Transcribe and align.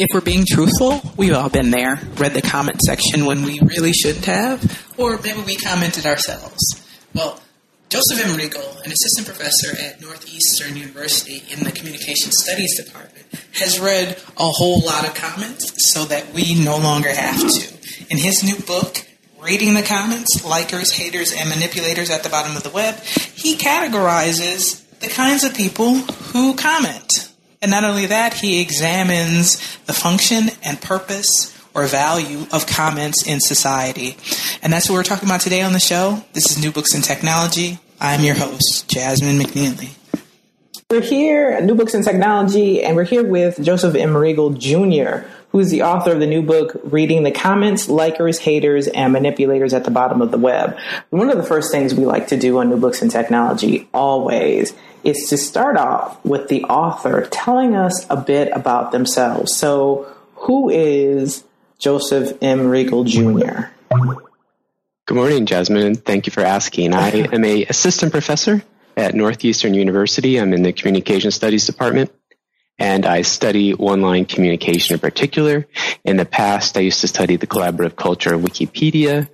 If 0.00 0.14
we're 0.14 0.22
being 0.22 0.46
truthful, 0.48 1.02
we've 1.18 1.34
all 1.34 1.50
been 1.50 1.70
there, 1.70 2.00
read 2.14 2.32
the 2.32 2.40
comment 2.40 2.80
section 2.80 3.26
when 3.26 3.42
we 3.42 3.60
really 3.60 3.92
shouldn't 3.92 4.24
have, 4.24 4.94
or 4.96 5.18
maybe 5.18 5.42
we 5.42 5.56
commented 5.56 6.06
ourselves. 6.06 6.56
Well, 7.14 7.38
Joseph 7.90 8.24
M. 8.24 8.34
Reagle, 8.34 8.82
an 8.82 8.92
assistant 8.92 9.26
professor 9.26 9.78
at 9.78 10.00
Northeastern 10.00 10.78
University 10.78 11.42
in 11.50 11.64
the 11.64 11.70
Communication 11.70 12.32
Studies 12.32 12.82
Department, 12.82 13.26
has 13.52 13.78
read 13.78 14.16
a 14.38 14.48
whole 14.48 14.80
lot 14.80 15.06
of 15.06 15.14
comments 15.14 15.92
so 15.92 16.06
that 16.06 16.32
we 16.32 16.54
no 16.64 16.78
longer 16.78 17.14
have 17.14 17.38
to. 17.38 17.74
In 18.08 18.16
his 18.16 18.42
new 18.42 18.56
book, 18.64 19.06
Reading 19.38 19.74
the 19.74 19.82
Comments 19.82 20.34
Likers, 20.40 20.96
Haters, 20.96 21.34
and 21.34 21.50
Manipulators 21.50 22.08
at 22.08 22.22
the 22.22 22.30
Bottom 22.30 22.56
of 22.56 22.62
the 22.62 22.70
Web, 22.70 22.94
he 23.34 23.54
categorizes 23.54 24.82
the 25.00 25.08
kinds 25.08 25.44
of 25.44 25.52
people 25.52 25.96
who 25.96 26.54
comment. 26.54 27.29
And 27.62 27.70
not 27.70 27.84
only 27.84 28.06
that, 28.06 28.32
he 28.32 28.62
examines 28.62 29.58
the 29.84 29.92
function 29.92 30.48
and 30.64 30.80
purpose 30.80 31.54
or 31.74 31.84
value 31.84 32.46
of 32.52 32.66
comments 32.66 33.26
in 33.26 33.38
society. 33.38 34.16
And 34.62 34.72
that's 34.72 34.88
what 34.88 34.94
we're 34.96 35.02
talking 35.02 35.28
about 35.28 35.42
today 35.42 35.60
on 35.60 35.74
the 35.74 35.78
show. 35.78 36.24
This 36.32 36.50
is 36.50 36.58
New 36.58 36.72
Books 36.72 36.94
in 36.94 37.02
Technology. 37.02 37.78
I'm 38.00 38.22
your 38.22 38.34
host, 38.34 38.88
Jasmine 38.88 39.38
McNealy. 39.38 39.90
We're 40.88 41.02
here 41.02 41.50
at 41.50 41.64
New 41.64 41.74
Books 41.74 41.92
in 41.92 42.02
Technology, 42.02 42.82
and 42.82 42.96
we're 42.96 43.04
here 43.04 43.22
with 43.22 43.62
Joseph 43.62 43.94
M. 43.94 44.14
Reagle 44.14 44.56
Jr., 44.56 45.28
who's 45.50 45.68
the 45.68 45.82
author 45.82 46.12
of 46.12 46.20
the 46.20 46.26
new 46.26 46.40
book, 46.40 46.80
Reading 46.84 47.24
the 47.24 47.30
Comments, 47.30 47.86
Likers, 47.88 48.38
Haters, 48.38 48.88
and 48.88 49.12
Manipulators 49.12 49.74
at 49.74 49.84
the 49.84 49.90
Bottom 49.90 50.22
of 50.22 50.30
the 50.30 50.38
Web. 50.38 50.78
One 51.10 51.28
of 51.28 51.36
the 51.36 51.44
first 51.44 51.70
things 51.70 51.94
we 51.94 52.06
like 52.06 52.28
to 52.28 52.38
do 52.38 52.58
on 52.58 52.70
New 52.70 52.78
Books 52.78 53.02
in 53.02 53.10
Technology, 53.10 53.86
always, 53.92 54.72
is 55.04 55.28
to 55.28 55.36
start 55.36 55.76
off 55.76 56.24
with 56.24 56.48
the 56.48 56.64
author 56.64 57.26
telling 57.30 57.74
us 57.74 58.06
a 58.10 58.16
bit 58.16 58.50
about 58.52 58.92
themselves. 58.92 59.54
So, 59.54 60.06
who 60.34 60.70
is 60.70 61.44
Joseph 61.78 62.36
M. 62.42 62.60
Reagle 62.60 63.06
Jr.? 63.06 63.68
Good 65.06 65.14
morning, 65.14 65.46
Jasmine. 65.46 65.96
Thank 65.96 66.26
you 66.26 66.30
for 66.30 66.42
asking. 66.42 66.94
I 66.94 67.10
am 67.10 67.44
a 67.44 67.64
assistant 67.64 68.12
professor 68.12 68.62
at 68.96 69.14
Northeastern 69.14 69.74
University. 69.74 70.38
I'm 70.38 70.52
in 70.52 70.62
the 70.62 70.72
Communication 70.72 71.30
Studies 71.30 71.66
Department, 71.66 72.12
and 72.78 73.04
I 73.04 73.22
study 73.22 73.74
online 73.74 74.24
communication 74.26 74.94
in 74.94 75.00
particular. 75.00 75.66
In 76.04 76.16
the 76.16 76.24
past, 76.24 76.76
I 76.76 76.80
used 76.80 77.00
to 77.00 77.08
study 77.08 77.36
the 77.36 77.46
collaborative 77.46 77.96
culture 77.96 78.34
of 78.34 78.42
Wikipedia, 78.42 79.28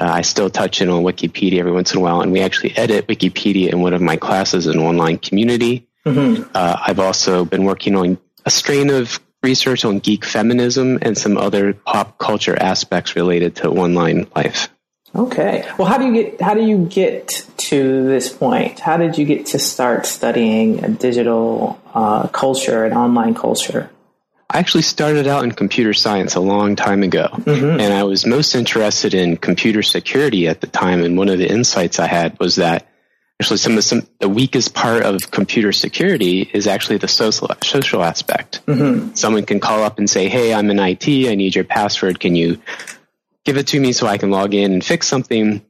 uh, 0.00 0.04
I 0.04 0.22
still 0.22 0.48
touch 0.48 0.80
in 0.80 0.88
on 0.88 1.02
Wikipedia 1.02 1.58
every 1.58 1.72
once 1.72 1.92
in 1.92 1.98
a 1.98 2.00
while, 2.00 2.20
and 2.20 2.32
we 2.32 2.40
actually 2.40 2.76
edit 2.76 3.06
Wikipedia 3.06 3.72
in 3.72 3.80
one 3.80 3.94
of 3.94 4.00
my 4.00 4.16
classes 4.16 4.66
in 4.66 4.78
online 4.78 5.18
community. 5.18 5.86
Mm-hmm. 6.06 6.50
Uh, 6.54 6.76
I've 6.86 6.98
also 6.98 7.44
been 7.44 7.64
working 7.64 7.94
on 7.94 8.18
a 8.44 8.50
strain 8.50 8.90
of 8.90 9.20
research 9.42 9.84
on 9.84 9.98
geek 9.98 10.24
feminism 10.24 10.98
and 11.02 11.18
some 11.18 11.36
other 11.36 11.74
pop 11.74 12.18
culture 12.18 12.56
aspects 12.60 13.16
related 13.16 13.56
to 13.56 13.68
online 13.68 14.28
life. 14.34 14.68
Okay. 15.14 15.68
Well, 15.76 15.86
how 15.86 15.98
do 15.98 16.06
you 16.06 16.12
get 16.14 16.40
how 16.40 16.54
do 16.54 16.64
you 16.64 16.86
get 16.86 17.46
to 17.68 18.04
this 18.04 18.32
point? 18.32 18.80
How 18.80 18.96
did 18.96 19.18
you 19.18 19.26
get 19.26 19.46
to 19.46 19.58
start 19.58 20.06
studying 20.06 20.94
digital 20.94 21.78
uh, 21.92 22.28
culture 22.28 22.84
and 22.86 22.94
online 22.94 23.34
culture? 23.34 23.90
I 24.52 24.58
actually 24.58 24.82
started 24.82 25.26
out 25.26 25.44
in 25.44 25.52
computer 25.52 25.94
science 25.94 26.34
a 26.34 26.40
long 26.40 26.76
time 26.76 27.02
ago, 27.02 27.28
mm-hmm. 27.32 27.80
and 27.80 27.94
I 27.94 28.02
was 28.02 28.26
most 28.26 28.54
interested 28.54 29.14
in 29.14 29.38
computer 29.38 29.82
security 29.82 30.46
at 30.46 30.60
the 30.60 30.66
time. 30.66 31.02
And 31.02 31.16
one 31.16 31.30
of 31.30 31.38
the 31.38 31.50
insights 31.50 31.98
I 31.98 32.06
had 32.06 32.38
was 32.38 32.56
that 32.56 32.86
actually 33.40 33.56
some 33.56 33.72
of 33.72 33.76
the, 33.76 33.82
some, 33.82 34.06
the 34.20 34.28
weakest 34.28 34.74
part 34.74 35.04
of 35.04 35.30
computer 35.30 35.72
security 35.72 36.42
is 36.42 36.66
actually 36.66 36.98
the 36.98 37.08
social 37.08 37.48
social 37.62 38.04
aspect. 38.04 38.64
Mm-hmm. 38.66 39.14
Someone 39.14 39.46
can 39.46 39.58
call 39.58 39.82
up 39.84 39.96
and 39.98 40.08
say, 40.08 40.28
"Hey, 40.28 40.52
I'm 40.52 40.68
in 40.68 40.78
IT. 40.78 41.08
I 41.08 41.34
need 41.34 41.54
your 41.54 41.64
password. 41.64 42.20
Can 42.20 42.36
you 42.36 42.60
give 43.46 43.56
it 43.56 43.68
to 43.68 43.80
me 43.80 43.92
so 43.92 44.06
I 44.06 44.18
can 44.18 44.30
log 44.30 44.52
in 44.52 44.74
and 44.74 44.84
fix 44.84 45.08
something?" 45.08 45.64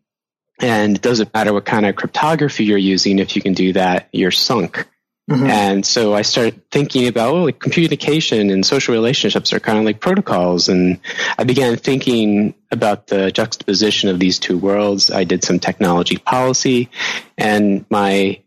And 0.59 0.97
it 0.97 1.03
doesn't 1.03 1.33
matter 1.33 1.53
what 1.53 1.65
kind 1.65 1.87
of 1.87 1.95
cryptography 1.95 2.65
you're 2.65 2.79
using. 2.79 3.21
If 3.21 3.37
you 3.37 3.43
can 3.43 3.53
do 3.53 3.75
that, 3.75 4.09
you're 4.11 4.33
sunk. 4.33 4.89
Mm-hmm. 5.31 5.47
And 5.47 5.87
so 5.87 6.15
I 6.15 6.23
started 6.23 6.69
thinking 6.71 7.07
about, 7.07 7.33
well, 7.33 7.45
like 7.45 7.61
communication 7.61 8.51
and 8.51 8.67
social 8.67 8.93
relationships 8.93 9.53
are 9.53 9.61
kind 9.61 9.79
of 9.79 9.85
like 9.85 10.01
protocols. 10.01 10.69
And 10.69 10.99
I 11.39 11.45
began 11.45 11.77
thinking 11.77 12.55
about 12.71 13.07
the 13.07 13.31
juxtaposition 13.31 14.09
of 14.09 14.19
these 14.19 14.39
two 14.39 14.59
worlds. 14.59 15.11
I 15.11 15.25
did 15.25 15.45
some 15.45 15.61
technology 15.61 16.17
policy 16.17 16.91
and 17.39 17.87
my, 17.89 18.43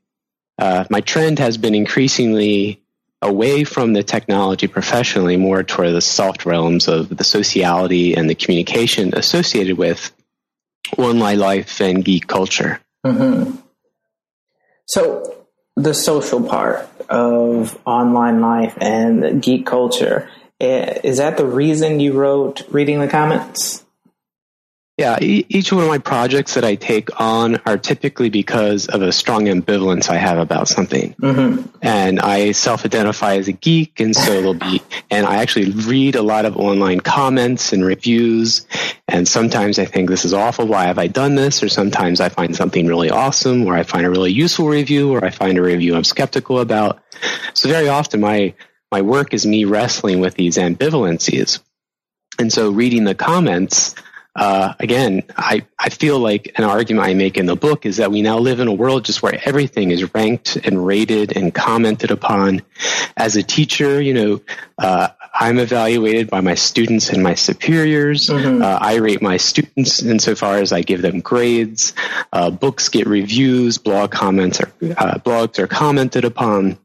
uh, 0.59 0.85
my 0.89 1.01
trend 1.01 1.39
has 1.39 1.57
been 1.57 1.75
increasingly 1.75 2.81
away 3.21 3.63
from 3.63 3.93
the 3.93 4.03
technology 4.03 4.67
professionally, 4.67 5.37
more 5.37 5.63
toward 5.63 5.93
the 5.93 6.01
soft 6.01 6.45
realms 6.45 6.87
of 6.87 7.09
the 7.09 7.23
sociality 7.23 8.15
and 8.15 8.29
the 8.29 8.35
communication 8.35 9.15
associated 9.15 9.77
with 9.77 10.11
online 10.97 11.39
life 11.39 11.79
and 11.81 12.03
geek 12.03 12.27
culture. 12.27 12.79
Mm-hmm. 13.05 13.55
So 14.85 15.44
the 15.75 15.93
social 15.93 16.41
part 16.41 16.89
of 17.09 17.79
online 17.85 18.41
life 18.41 18.77
and 18.79 19.41
geek 19.41 19.65
culture. 19.65 20.29
Eh, 20.59 20.99
is 21.03 21.17
that 21.17 21.37
the 21.37 21.45
reason 21.45 21.99
you 21.99 22.13
wrote 22.13 22.63
Reading 22.69 22.99
the 22.99 23.07
Comments? 23.07 23.84
Yeah, 24.97 25.19
each 25.19 25.73
one 25.73 25.83
of 25.83 25.89
my 25.89 25.97
projects 25.97 26.53
that 26.53 26.63
I 26.63 26.75
take 26.75 27.19
on 27.19 27.57
are 27.65 27.77
typically 27.77 28.29
because 28.29 28.87
of 28.87 29.01
a 29.01 29.11
strong 29.11 29.47
ambivalence 29.47 30.09
I 30.09 30.15
have 30.15 30.37
about 30.37 30.69
something. 30.69 31.13
Mm-hmm. 31.15 31.67
And 31.81 32.21
I 32.21 32.53
self 32.53 32.85
identify 32.85 33.35
as 33.35 33.49
a 33.49 33.51
geek, 33.51 33.99
and 33.99 34.15
so 34.15 34.31
it'll 34.31 34.53
be, 34.53 34.81
and 35.11 35.25
I 35.25 35.37
actually 35.41 35.71
read 35.71 36.15
a 36.15 36.21
lot 36.21 36.45
of 36.45 36.55
online 36.55 37.01
comments 37.01 37.73
and 37.73 37.83
reviews. 37.83 38.65
And 39.09 39.27
sometimes 39.27 39.79
I 39.79 39.85
think 39.85 40.09
this 40.09 40.23
is 40.23 40.33
awful. 40.33 40.65
Why 40.65 40.85
have 40.85 40.97
I 40.97 41.07
done 41.07 41.35
this? 41.35 41.61
Or 41.61 41.67
sometimes 41.67 42.21
I 42.21 42.29
find 42.29 42.55
something 42.55 42.87
really 42.87 43.09
awesome, 43.09 43.65
or 43.65 43.75
I 43.75 43.83
find 43.83 44.05
a 44.05 44.09
really 44.09 44.31
useful 44.31 44.69
review, 44.69 45.11
or 45.11 45.25
I 45.25 45.29
find 45.29 45.57
a 45.57 45.61
review 45.61 45.95
I'm 45.95 46.05
skeptical 46.05 46.61
about. 46.61 47.03
So 47.53 47.67
very 47.67 47.89
often 47.89 48.21
my, 48.21 48.53
my 48.93 49.01
work 49.01 49.33
is 49.33 49.45
me 49.45 49.65
wrestling 49.65 50.21
with 50.21 50.35
these 50.35 50.55
ambivalences. 50.55 51.59
And 52.39 52.51
so 52.51 52.69
reading 52.69 53.03
the 53.03 53.15
comments, 53.15 53.95
uh, 54.35 54.73
again, 54.79 55.23
I, 55.37 55.65
I 55.79 55.89
feel 55.89 56.19
like 56.19 56.51
an 56.57 56.65
argument 56.65 57.07
I 57.07 57.13
make 57.13 57.37
in 57.37 57.45
the 57.45 57.55
book 57.55 57.85
is 57.85 57.97
that 57.97 58.11
we 58.11 58.21
now 58.21 58.37
live 58.37 58.59
in 58.59 58.67
a 58.67 58.73
world 58.73 59.05
just 59.05 59.23
where 59.23 59.39
everything 59.45 59.91
is 59.91 60.13
ranked 60.13 60.57
and 60.57 60.85
rated 60.85 61.37
and 61.37 61.53
commented 61.53 62.11
upon. 62.11 62.61
As 63.15 63.37
a 63.37 63.43
teacher, 63.43 64.01
you 64.01 64.13
know, 64.13 64.41
uh, 64.77 65.07
I'm 65.33 65.57
evaluated 65.57 66.29
by 66.29 66.41
my 66.41 66.55
students 66.55 67.09
and 67.09 67.23
my 67.23 67.35
superiors. 67.35 68.27
Mm-hmm. 68.27 68.61
Uh, 68.61 68.77
I 68.81 68.95
rate 68.95 69.21
my 69.21 69.37
students 69.37 70.01
insofar 70.01 70.57
as 70.57 70.73
I 70.73 70.81
give 70.81 71.01
them 71.01 71.21
grades. 71.21 71.93
Uh, 72.33 72.49
books 72.49 72.89
get 72.89 73.07
reviews, 73.07 73.77
blog 73.77 74.11
comments 74.11 74.59
are 74.59 74.71
uh, 74.97 75.19
blogs 75.19 75.59
are 75.59 75.67
commented 75.67 76.25
upon. 76.25 76.77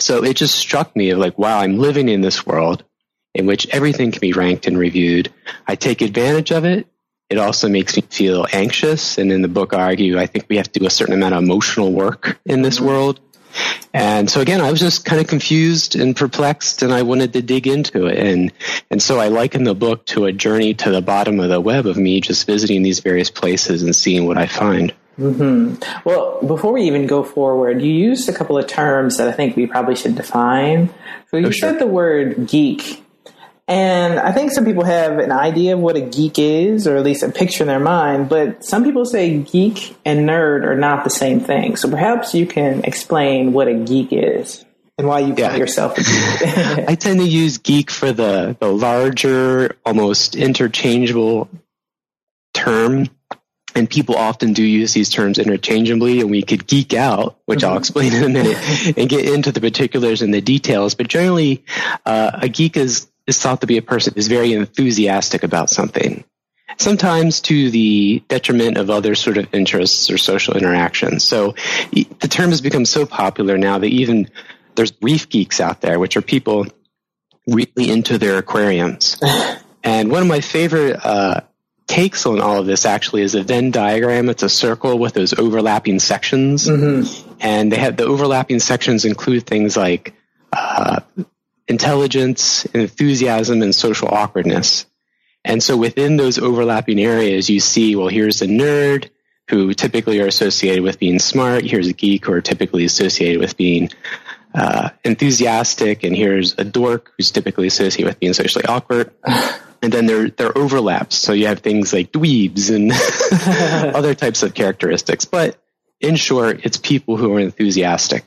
So 0.00 0.24
it 0.24 0.34
just 0.34 0.56
struck 0.56 0.96
me 0.96 1.10
of 1.10 1.18
like, 1.18 1.38
wow, 1.38 1.58
I'm 1.58 1.78
living 1.78 2.08
in 2.08 2.20
this 2.20 2.44
world 2.46 2.84
in 3.34 3.46
which 3.46 3.68
everything 3.68 4.12
can 4.12 4.20
be 4.20 4.32
ranked 4.32 4.66
and 4.66 4.76
reviewed. 4.78 5.32
I 5.66 5.76
take 5.76 6.02
advantage 6.02 6.50
of 6.50 6.64
it. 6.64 6.86
It 7.28 7.38
also 7.38 7.68
makes 7.68 7.96
me 7.96 8.02
feel 8.02 8.46
anxious. 8.52 9.16
And 9.16 9.30
in 9.30 9.42
the 9.42 9.48
book, 9.48 9.72
I 9.72 9.82
argue 9.82 10.18
I 10.18 10.26
think 10.26 10.46
we 10.48 10.56
have 10.56 10.70
to 10.72 10.80
do 10.80 10.86
a 10.86 10.90
certain 10.90 11.14
amount 11.14 11.34
of 11.34 11.42
emotional 11.42 11.92
work 11.92 12.40
in 12.44 12.62
this 12.62 12.78
mm-hmm. 12.78 12.88
world. 12.88 13.20
And 13.92 14.30
so 14.30 14.40
again, 14.40 14.60
I 14.60 14.70
was 14.70 14.78
just 14.78 15.04
kind 15.04 15.20
of 15.20 15.26
confused 15.26 15.96
and 15.96 16.14
perplexed 16.14 16.82
and 16.82 16.92
I 16.92 17.02
wanted 17.02 17.32
to 17.32 17.42
dig 17.42 17.66
into 17.66 18.06
it. 18.06 18.18
And, 18.18 18.52
and 18.90 19.02
so 19.02 19.18
I 19.18 19.28
liken 19.28 19.64
the 19.64 19.74
book 19.74 20.06
to 20.06 20.26
a 20.26 20.32
journey 20.32 20.74
to 20.74 20.90
the 20.90 21.02
bottom 21.02 21.40
of 21.40 21.48
the 21.48 21.60
web 21.60 21.86
of 21.86 21.96
me 21.96 22.20
just 22.20 22.46
visiting 22.46 22.82
these 22.82 23.00
various 23.00 23.30
places 23.30 23.82
and 23.82 23.94
seeing 23.94 24.26
what 24.26 24.38
I 24.38 24.46
find. 24.46 24.94
Mm-hmm. 25.18 26.08
Well, 26.08 26.40
before 26.42 26.72
we 26.72 26.82
even 26.82 27.06
go 27.06 27.24
forward, 27.24 27.82
you 27.82 27.92
used 27.92 28.28
a 28.28 28.32
couple 28.32 28.56
of 28.56 28.66
terms 28.66 29.18
that 29.18 29.28
I 29.28 29.32
think 29.32 29.56
we 29.56 29.66
probably 29.66 29.96
should 29.96 30.14
define. 30.14 30.88
So 31.30 31.36
you 31.36 31.48
oh, 31.48 31.50
sure. 31.50 31.70
said 31.70 31.78
the 31.80 31.86
word 31.86 32.46
geek 32.46 33.04
and 33.70 34.18
I 34.18 34.32
think 34.32 34.50
some 34.52 34.64
people 34.64 34.84
have 34.84 35.18
an 35.18 35.30
idea 35.32 35.74
of 35.74 35.80
what 35.80 35.96
a 35.96 36.00
geek 36.00 36.38
is, 36.38 36.86
or 36.86 36.96
at 36.96 37.04
least 37.04 37.22
a 37.22 37.30
picture 37.30 37.62
in 37.62 37.68
their 37.68 37.78
mind, 37.80 38.28
but 38.28 38.64
some 38.64 38.84
people 38.84 39.04
say 39.06 39.38
geek 39.38 39.96
and 40.04 40.28
nerd 40.28 40.64
are 40.64 40.74
not 40.76 41.04
the 41.04 41.10
same 41.10 41.40
thing. 41.40 41.76
So 41.76 41.88
perhaps 41.88 42.34
you 42.34 42.46
can 42.46 42.84
explain 42.84 43.52
what 43.52 43.68
a 43.68 43.74
geek 43.74 44.08
is. 44.12 44.64
and 44.98 45.08
why 45.08 45.20
you 45.20 45.28
call 45.34 45.38
Yeah. 45.38 45.56
yourself 45.56 45.96
a 45.96 46.02
geek. 46.02 46.88
I 46.90 46.94
tend 46.94 47.20
to 47.20 47.26
use 47.26 47.56
geek 47.58 47.90
for 47.90 48.12
the, 48.12 48.54
the 48.60 48.70
larger, 48.70 49.76
almost 49.86 50.36
interchangeable 50.36 51.48
term. 52.52 53.08
And 53.76 53.88
people 53.88 54.16
often 54.16 54.52
do 54.52 54.64
use 54.64 54.92
these 54.94 55.10
terms 55.10 55.38
interchangeably, 55.38 56.20
and 56.20 56.28
we 56.30 56.42
could 56.42 56.66
geek 56.66 56.92
out, 56.92 57.38
which 57.46 57.62
I'll 57.62 57.78
explain 57.78 58.12
in 58.12 58.24
a 58.24 58.28
minute, 58.28 58.58
and 58.98 59.08
get 59.08 59.26
into 59.28 59.52
the 59.52 59.60
particulars 59.60 60.22
and 60.22 60.34
the 60.34 60.40
details. 60.40 60.96
But 60.96 61.06
generally, 61.06 61.64
uh, 62.04 62.32
a 62.42 62.48
geek 62.48 62.76
is, 62.76 63.06
is 63.30 63.40
thought 63.40 63.62
to 63.62 63.66
be 63.66 63.78
a 63.78 63.82
person 63.82 64.12
who's 64.14 64.28
very 64.28 64.52
enthusiastic 64.52 65.42
about 65.42 65.70
something, 65.70 66.24
sometimes 66.78 67.40
to 67.42 67.70
the 67.70 68.22
detriment 68.28 68.76
of 68.76 68.90
other 68.90 69.14
sort 69.14 69.38
of 69.38 69.52
interests 69.54 70.10
or 70.10 70.18
social 70.18 70.56
interactions. 70.56 71.24
So 71.24 71.54
the 71.92 72.28
term 72.28 72.50
has 72.50 72.60
become 72.60 72.84
so 72.84 73.06
popular 73.06 73.56
now 73.56 73.78
that 73.78 73.86
even 73.86 74.28
there's 74.74 74.92
reef 75.00 75.28
geeks 75.28 75.60
out 75.60 75.80
there, 75.80 75.98
which 75.98 76.16
are 76.16 76.22
people 76.22 76.66
really 77.46 77.90
into 77.90 78.18
their 78.18 78.38
aquariums. 78.38 79.18
and 79.84 80.10
one 80.10 80.22
of 80.22 80.28
my 80.28 80.40
favorite 80.40 81.04
uh, 81.04 81.40
takes 81.86 82.24
on 82.24 82.40
all 82.40 82.58
of 82.58 82.66
this 82.66 82.86
actually 82.86 83.22
is 83.22 83.34
a 83.34 83.42
Venn 83.42 83.70
diagram. 83.70 84.28
It's 84.28 84.42
a 84.42 84.48
circle 84.48 84.98
with 84.98 85.14
those 85.14 85.32
overlapping 85.34 85.98
sections, 85.98 86.66
and 87.40 87.72
they 87.72 87.76
have 87.76 87.96
the 87.96 88.04
overlapping 88.04 88.60
sections 88.60 89.04
include 89.04 89.46
things 89.46 89.76
like 89.76 90.14
uh, 90.52 91.00
intelligence, 91.70 92.64
enthusiasm, 92.66 93.62
and 93.62 93.72
social 93.72 94.08
awkwardness. 94.08 94.86
And 95.44 95.62
so 95.62 95.76
within 95.76 96.16
those 96.16 96.38
overlapping 96.38 97.00
areas, 97.00 97.48
you 97.48 97.60
see, 97.60 97.94
well, 97.94 98.08
here's 98.08 98.42
a 98.42 98.46
nerd 98.46 99.08
who 99.48 99.72
typically 99.72 100.20
are 100.20 100.26
associated 100.26 100.82
with 100.82 100.98
being 100.98 101.20
smart. 101.20 101.64
Here's 101.64 101.86
a 101.86 101.92
geek 101.92 102.26
who 102.26 102.32
are 102.32 102.40
typically 102.40 102.84
associated 102.84 103.40
with 103.40 103.56
being 103.56 103.88
uh, 104.52 104.90
enthusiastic, 105.04 106.02
and 106.02 106.14
here's 106.14 106.58
a 106.58 106.64
dork 106.64 107.12
who's 107.16 107.30
typically 107.30 107.68
associated 107.68 108.08
with 108.08 108.20
being 108.20 108.34
socially 108.34 108.66
awkward. 108.66 109.12
And 109.82 109.90
then 109.90 110.04
there 110.04 110.28
there 110.28 110.48
are 110.48 110.58
overlaps. 110.58 111.16
So 111.16 111.32
you 111.32 111.46
have 111.46 111.60
things 111.60 111.94
like 111.94 112.12
dweebs 112.12 112.68
and 112.68 112.92
other 113.96 114.14
types 114.14 114.42
of 114.42 114.52
characteristics. 114.52 115.24
But 115.24 115.56
in 116.00 116.16
short, 116.16 116.66
it's 116.66 116.76
people 116.76 117.16
who 117.16 117.34
are 117.34 117.40
enthusiastic. 117.40 118.26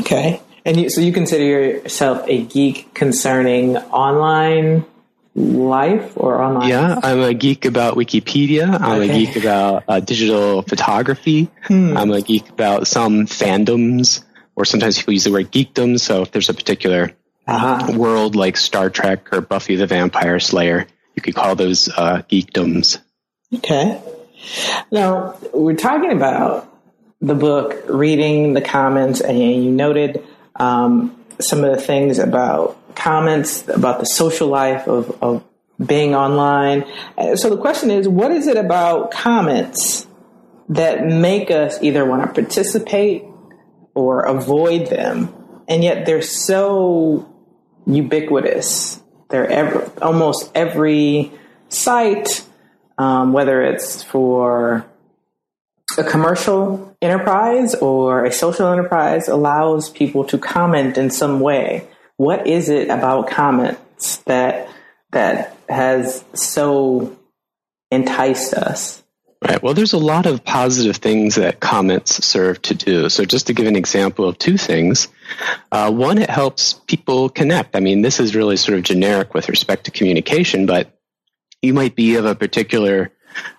okay. 0.00 0.42
And 0.68 0.78
you, 0.78 0.90
so 0.90 1.00
you 1.00 1.12
consider 1.14 1.44
yourself 1.44 2.24
a 2.28 2.44
geek 2.44 2.92
concerning 2.92 3.78
online 3.78 4.84
life 5.34 6.12
or 6.14 6.42
online? 6.42 6.68
Yeah, 6.68 7.00
I'm 7.02 7.20
a 7.22 7.32
geek 7.32 7.64
about 7.64 7.94
Wikipedia. 7.96 8.78
I'm 8.78 9.00
Okay. 9.00 9.08
a 9.08 9.12
geek 9.14 9.36
about 9.36 9.84
uh, 9.88 10.00
digital 10.00 10.60
photography. 10.60 11.48
I'm 11.70 12.10
a 12.10 12.20
geek 12.20 12.50
about 12.50 12.86
some 12.86 13.24
fandoms, 13.26 14.22
or 14.56 14.66
sometimes 14.66 14.98
people 14.98 15.14
use 15.14 15.24
the 15.24 15.32
word 15.32 15.50
geekdom. 15.50 15.98
So 15.98 16.20
if 16.20 16.32
there's 16.32 16.50
a 16.50 16.54
particular 16.54 17.12
Uh-huh. 17.46 17.96
world 17.96 18.36
like 18.36 18.58
Star 18.58 18.90
Trek 18.90 19.32
or 19.32 19.40
Buffy 19.40 19.76
the 19.76 19.86
Vampire 19.86 20.38
Slayer, 20.38 20.86
you 21.16 21.22
could 21.22 21.34
call 21.34 21.54
those 21.56 21.88
uh, 21.88 22.20
geekdoms. 22.30 22.98
Okay. 23.54 23.98
Now, 24.92 25.38
we're 25.54 25.76
talking 25.76 26.12
about 26.12 26.68
the 27.22 27.34
book, 27.34 27.84
reading 27.88 28.52
the 28.52 28.60
comments, 28.60 29.22
and 29.22 29.38
you 29.38 29.70
noted 29.70 30.22
um, 30.58 31.24
some 31.40 31.64
of 31.64 31.74
the 31.74 31.80
things 31.80 32.18
about 32.18 32.76
comments, 32.94 33.66
about 33.68 34.00
the 34.00 34.06
social 34.06 34.48
life 34.48 34.86
of, 34.88 35.16
of 35.22 35.44
being 35.84 36.14
online. 36.14 36.84
Uh, 37.16 37.36
So 37.36 37.50
the 37.50 37.56
question 37.56 37.90
is, 37.90 38.08
what 38.08 38.32
is 38.32 38.46
it 38.46 38.56
about 38.56 39.10
comments 39.12 40.06
that 40.68 41.06
make 41.06 41.50
us 41.50 41.78
either 41.82 42.04
want 42.04 42.22
to 42.22 42.42
participate 42.42 43.22
or 43.94 44.22
avoid 44.22 44.88
them? 44.88 45.32
And 45.68 45.84
yet 45.84 46.06
they're 46.06 46.22
so 46.22 47.32
ubiquitous. 47.86 49.00
They're 49.30 49.48
ever, 49.48 49.90
almost 50.02 50.50
every 50.54 51.30
site, 51.68 52.44
um, 52.96 53.32
whether 53.32 53.62
it's 53.62 54.02
for 54.02 54.86
a 55.98 56.04
commercial 56.04 56.96
enterprise 57.02 57.74
or 57.74 58.24
a 58.24 58.32
social 58.32 58.68
enterprise, 58.68 59.28
allows 59.28 59.90
people 59.90 60.24
to 60.24 60.38
comment 60.38 60.96
in 60.96 61.10
some 61.10 61.40
way. 61.40 61.88
What 62.16 62.46
is 62.46 62.68
it 62.68 62.88
about 62.88 63.28
comments 63.28 64.16
that 64.26 64.68
that 65.12 65.56
has 65.68 66.24
so 66.34 67.16
enticed 67.90 68.54
us? 68.54 69.02
Right. 69.40 69.62
Well, 69.62 69.74
there's 69.74 69.92
a 69.92 69.98
lot 69.98 70.26
of 70.26 70.44
positive 70.44 70.96
things 70.96 71.36
that 71.36 71.60
comments 71.60 72.24
serve 72.24 72.60
to 72.62 72.74
do. 72.74 73.08
So, 73.08 73.24
just 73.24 73.46
to 73.46 73.54
give 73.54 73.66
an 73.66 73.76
example 73.76 74.28
of 74.28 74.36
two 74.36 74.58
things, 74.58 75.06
uh, 75.70 75.92
one, 75.92 76.18
it 76.18 76.28
helps 76.28 76.72
people 76.72 77.28
connect. 77.28 77.76
I 77.76 77.80
mean, 77.80 78.02
this 78.02 78.18
is 78.18 78.34
really 78.34 78.56
sort 78.56 78.78
of 78.78 78.84
generic 78.84 79.34
with 79.34 79.48
respect 79.48 79.84
to 79.84 79.92
communication, 79.92 80.66
but 80.66 80.90
you 81.62 81.72
might 81.72 81.94
be 81.94 82.16
of 82.16 82.24
a 82.24 82.34
particular 82.34 83.12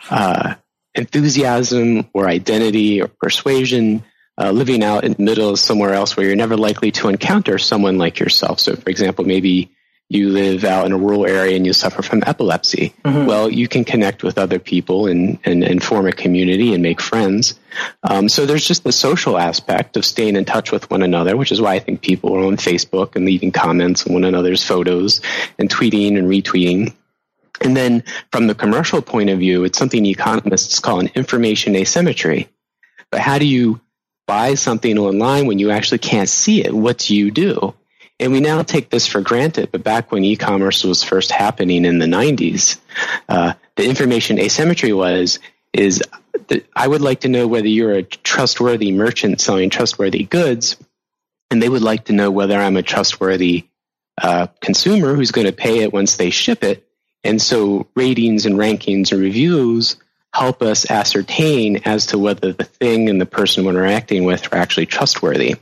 uh, 0.10 0.56
enthusiasm 1.00 2.08
or 2.14 2.28
identity 2.28 3.02
or 3.02 3.08
persuasion 3.08 4.04
uh, 4.38 4.52
living 4.52 4.84
out 4.84 5.04
in 5.04 5.14
the 5.14 5.24
middle 5.24 5.50
of 5.50 5.60
somewhere 5.60 5.94
else 5.94 6.16
where 6.16 6.26
you're 6.26 6.36
never 6.36 6.56
likely 6.56 6.92
to 6.92 7.10
encounter 7.10 7.58
someone 7.58 7.98
like 7.98 8.20
yourself. 8.20 8.60
So, 8.60 8.76
for 8.76 8.90
example, 8.90 9.26
maybe 9.26 9.72
you 10.12 10.30
live 10.30 10.64
out 10.64 10.88
in 10.88 10.92
a 10.92 10.98
rural 10.98 11.28
area 11.28 11.56
and 11.56 11.68
you 11.68 11.74
suffer 11.74 12.02
from 12.02 12.24
epilepsy. 12.26 12.96
Well, 13.28 13.48
you 13.48 13.68
can 13.68 13.86
connect 13.86 14.24
with 14.24 14.40
other 14.40 14.58
people 14.58 15.06
and, 15.06 15.38
and, 15.44 15.64
and 15.64 15.84
form 15.84 16.08
a 16.08 16.12
community 16.12 16.74
and 16.74 16.82
make 16.82 17.00
friends. 17.00 17.60
Um, 18.02 18.28
so 18.28 18.48
there's 18.48 18.68
just 18.68 18.84
the 18.84 18.92
social 18.92 19.38
aspect 19.38 19.98
of 19.98 20.06
staying 20.06 20.36
in 20.36 20.46
touch 20.46 20.72
with 20.72 20.90
one 20.90 21.04
another, 21.04 21.38
which 21.38 21.52
is 21.52 21.62
why 21.62 21.76
I 21.76 21.80
think 21.80 22.02
people 22.02 22.36
are 22.36 22.44
on 22.44 22.58
Facebook 22.58 23.16
and 23.16 23.26
leaving 23.26 23.52
comments 23.52 24.08
on 24.08 24.14
one 24.14 24.24
another's 24.24 24.64
photos 24.64 25.22
and 25.60 25.70
tweeting 25.70 26.18
and 26.18 26.28
retweeting. 26.28 26.96
And 27.62 27.76
then 27.76 28.04
from 28.32 28.48
the 28.48 28.56
commercial 28.56 29.02
point 29.02 29.30
of 29.30 29.40
view, 29.40 29.64
it's 29.64 29.78
something 29.78 30.06
economists 30.06 30.80
call 30.80 31.00
an 31.00 31.10
information 31.16 31.76
asymmetry. 31.76 32.50
But 33.12 33.22
how 33.22 33.38
do 33.38 33.46
you 33.46 33.82
buy 34.28 34.56
something 34.56 34.98
online 34.98 35.48
when 35.48 35.60
you 35.60 35.72
actually 35.72 35.98
can't 35.98 36.30
see 36.30 36.64
it? 36.64 36.74
What 36.74 37.00
do 37.00 37.16
you 37.16 37.32
do? 37.32 37.74
And 38.20 38.34
we 38.34 38.42
now 38.42 38.64
take 38.64 38.90
this 38.90 39.08
for 39.08 39.22
granted, 39.22 39.72
but 39.72 39.84
back 39.84 40.12
when 40.12 40.26
e-commerce 40.26 40.84
was 40.84 41.04
first 41.04 41.32
happening 41.32 41.86
in 41.86 42.00
the 42.00 42.06
90s, 42.06 42.78
uh, 43.30 43.54
the 43.78 43.88
information 43.88 44.40
asymmetry 44.40 44.92
was 44.92 45.40
is 45.72 46.04
that 46.48 46.68
I 46.76 46.88
would 46.88 47.02
like 47.02 47.22
to 47.22 47.30
know 47.30 47.48
whether 47.48 47.68
you're 47.68 47.94
a 47.94 48.04
trustworthy 48.04 48.92
merchant 48.92 49.40
selling 49.40 49.70
trustworthy 49.70 50.24
goods, 50.24 50.76
and 51.50 51.62
they 51.62 51.70
would 51.70 51.82
like 51.82 52.06
to 52.06 52.14
know 52.14 52.30
whether 52.30 52.58
I'm 52.58 52.76
a 52.76 52.84
trustworthy 52.84 53.68
uh, 54.22 54.48
consumer 54.62 55.16
who's 55.16 55.32
going 55.32 55.48
to 55.48 55.54
pay 55.54 55.80
it 55.80 55.94
once 55.94 56.18
they 56.18 56.30
ship 56.30 56.64
it. 56.64 56.86
And 57.24 57.42
so 57.42 57.88
ratings 57.96 58.46
and 58.46 58.56
rankings 58.56 59.12
and 59.12 59.22
reviews 59.22 59.98
help 60.34 60.62
us 60.62 60.90
ascertain 60.90 61.82
as 61.86 62.08
to 62.08 62.18
whether 62.18 62.54
the 62.54 62.64
thing 62.64 63.10
and 63.10 63.20
the 63.20 63.26
person 63.26 63.66
we're 63.66 63.72
interacting 63.72 64.24
with 64.24 64.52
are 64.54 64.58
actually 64.58 64.86
trustworthy. 64.86 65.56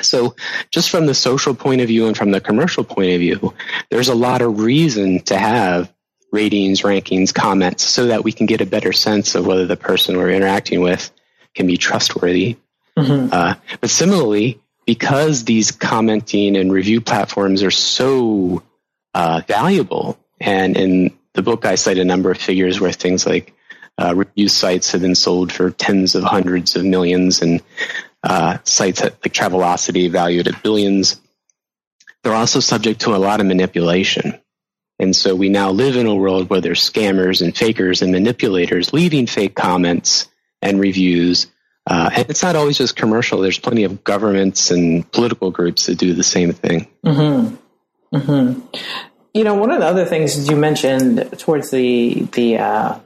So, 0.00 0.34
just 0.70 0.90
from 0.90 1.06
the 1.06 1.14
social 1.14 1.54
point 1.54 1.80
of 1.80 1.86
view 1.86 2.06
and 2.08 2.16
from 2.16 2.32
the 2.32 2.40
commercial 2.40 2.82
point 2.82 3.12
of 3.12 3.20
view, 3.20 3.54
there's 3.90 4.08
a 4.08 4.14
lot 4.14 4.42
of 4.42 4.58
reason 4.58 5.20
to 5.20 5.38
have 5.38 5.92
ratings, 6.32 6.82
rankings, 6.82 7.32
comments 7.32 7.84
so 7.84 8.06
that 8.06 8.24
we 8.24 8.32
can 8.32 8.46
get 8.46 8.60
a 8.60 8.66
better 8.66 8.92
sense 8.92 9.36
of 9.36 9.46
whether 9.46 9.66
the 9.66 9.76
person 9.76 10.16
we're 10.16 10.32
interacting 10.32 10.80
with 10.80 11.12
can 11.54 11.68
be 11.68 11.76
trustworthy. 11.76 12.56
Uh, 13.32 13.54
but 13.80 13.88
similarly, 13.90 14.60
because 14.84 15.44
these 15.44 15.70
commenting 15.70 16.56
and 16.56 16.72
review 16.72 17.00
platforms 17.00 17.62
are 17.62 17.70
so 17.70 18.62
uh, 19.14 19.42
valuable, 19.46 20.18
and 20.44 20.76
in 20.76 21.18
the 21.32 21.42
book, 21.42 21.64
I 21.64 21.74
cite 21.74 21.98
a 21.98 22.04
number 22.04 22.30
of 22.30 22.38
figures 22.38 22.80
where 22.80 22.92
things 22.92 23.26
like 23.26 23.54
uh, 23.98 24.14
review 24.14 24.48
sites 24.48 24.92
have 24.92 25.00
been 25.00 25.14
sold 25.14 25.50
for 25.50 25.70
tens 25.70 26.14
of 26.14 26.22
hundreds 26.22 26.76
of 26.76 26.84
millions, 26.84 27.42
and 27.42 27.62
uh, 28.22 28.58
sites 28.64 29.02
like 29.02 29.20
Travelocity 29.22 30.10
valued 30.10 30.48
at 30.48 30.62
billions. 30.62 31.20
They're 32.22 32.34
also 32.34 32.60
subject 32.60 33.02
to 33.02 33.14
a 33.14 33.18
lot 33.18 33.40
of 33.40 33.46
manipulation. 33.46 34.40
And 34.98 35.14
so 35.14 35.34
we 35.34 35.48
now 35.48 35.70
live 35.70 35.96
in 35.96 36.06
a 36.06 36.14
world 36.14 36.48
where 36.48 36.60
there's 36.60 36.88
scammers 36.88 37.42
and 37.42 37.56
fakers 37.56 38.00
and 38.00 38.12
manipulators 38.12 38.92
leaving 38.92 39.26
fake 39.26 39.54
comments 39.54 40.28
and 40.62 40.80
reviews. 40.80 41.48
Uh, 41.86 42.10
and 42.14 42.30
it's 42.30 42.42
not 42.42 42.56
always 42.56 42.78
just 42.78 42.96
commercial. 42.96 43.40
There's 43.40 43.58
plenty 43.58 43.84
of 43.84 44.04
governments 44.04 44.70
and 44.70 45.10
political 45.10 45.50
groups 45.50 45.86
that 45.86 45.98
do 45.98 46.14
the 46.14 46.22
same 46.22 46.52
thing. 46.52 46.88
You 49.34 49.42
know, 49.42 49.54
one 49.54 49.72
of 49.72 49.80
the 49.80 49.86
other 49.86 50.04
things 50.04 50.48
you 50.48 50.56
mentioned 50.56 51.38
towards 51.38 51.70
the 51.70 52.22
the 52.32 52.58
uh, 52.58 52.98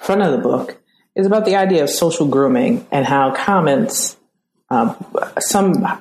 front 0.00 0.22
of 0.22 0.32
the 0.32 0.38
book 0.38 0.80
is 1.14 1.26
about 1.26 1.44
the 1.44 1.56
idea 1.56 1.82
of 1.82 1.90
social 1.90 2.26
grooming 2.26 2.86
and 2.90 3.04
how 3.04 3.34
comments 3.34 4.16
um, 4.70 4.96
somewhat 5.38 6.00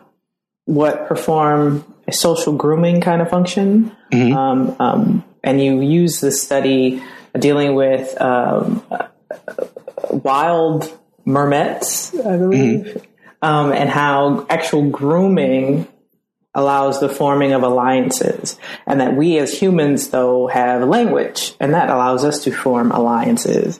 perform 1.07 1.83
a 2.07 2.13
social 2.13 2.55
grooming 2.55 3.01
kind 3.01 3.21
of 3.21 3.29
function. 3.29 3.91
Um, 4.33 4.75
um, 4.79 5.25
and 5.43 5.61
you 5.61 5.81
use 5.81 6.21
the 6.21 6.31
study 6.31 7.03
dealing 7.37 7.75
with 7.75 8.19
um, 8.21 8.83
uh, 8.89 9.07
wild 10.09 10.97
mermets, 11.25 12.17
I 12.25 12.37
believe, 12.37 13.05
um, 13.41 13.73
and 13.73 13.89
how 13.89 14.45
actual 14.49 14.89
grooming 14.89 15.87
allows 16.57 16.99
the 16.99 17.07
forming 17.07 17.53
of 17.53 17.61
alliances, 17.61 18.57
and 18.87 18.99
that 18.99 19.15
we 19.15 19.37
as 19.37 19.57
humans, 19.57 20.09
though, 20.09 20.47
have 20.47 20.81
language, 20.89 21.53
and 21.59 21.75
that 21.75 21.89
allows 21.89 22.25
us 22.25 22.43
to 22.43 22.51
form 22.51 22.91
alliances. 22.91 23.79